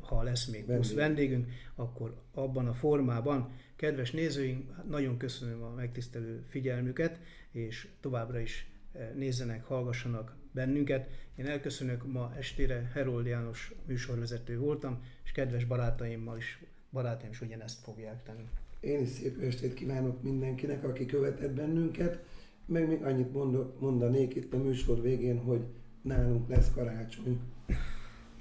[0.00, 3.52] ha lesz még plusz vendégünk, akkor abban a formában.
[3.76, 7.20] Kedves nézőink, nagyon köszönöm a megtisztelő figyelmüket,
[7.50, 8.70] és továbbra is
[9.14, 11.08] nézzenek, hallgassanak bennünket.
[11.36, 17.80] Én elköszönök ma estére, Herold János műsorvezető voltam, és kedves barátaimmal is, barátaim is ugyanezt
[17.82, 18.48] fogják tenni.
[18.80, 22.24] Én is szép estét kívánok mindenkinek, aki követett bennünket.
[22.66, 25.60] Meg még annyit mondok, mondanék itt a műsor végén, hogy
[26.02, 27.40] nálunk lesz karácsony.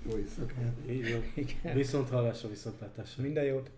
[0.09, 0.75] Jó éjszakát!
[0.89, 1.73] Így van.
[1.73, 3.23] Viszont hallásra, viszont látásra.
[3.23, 3.71] Minden jót!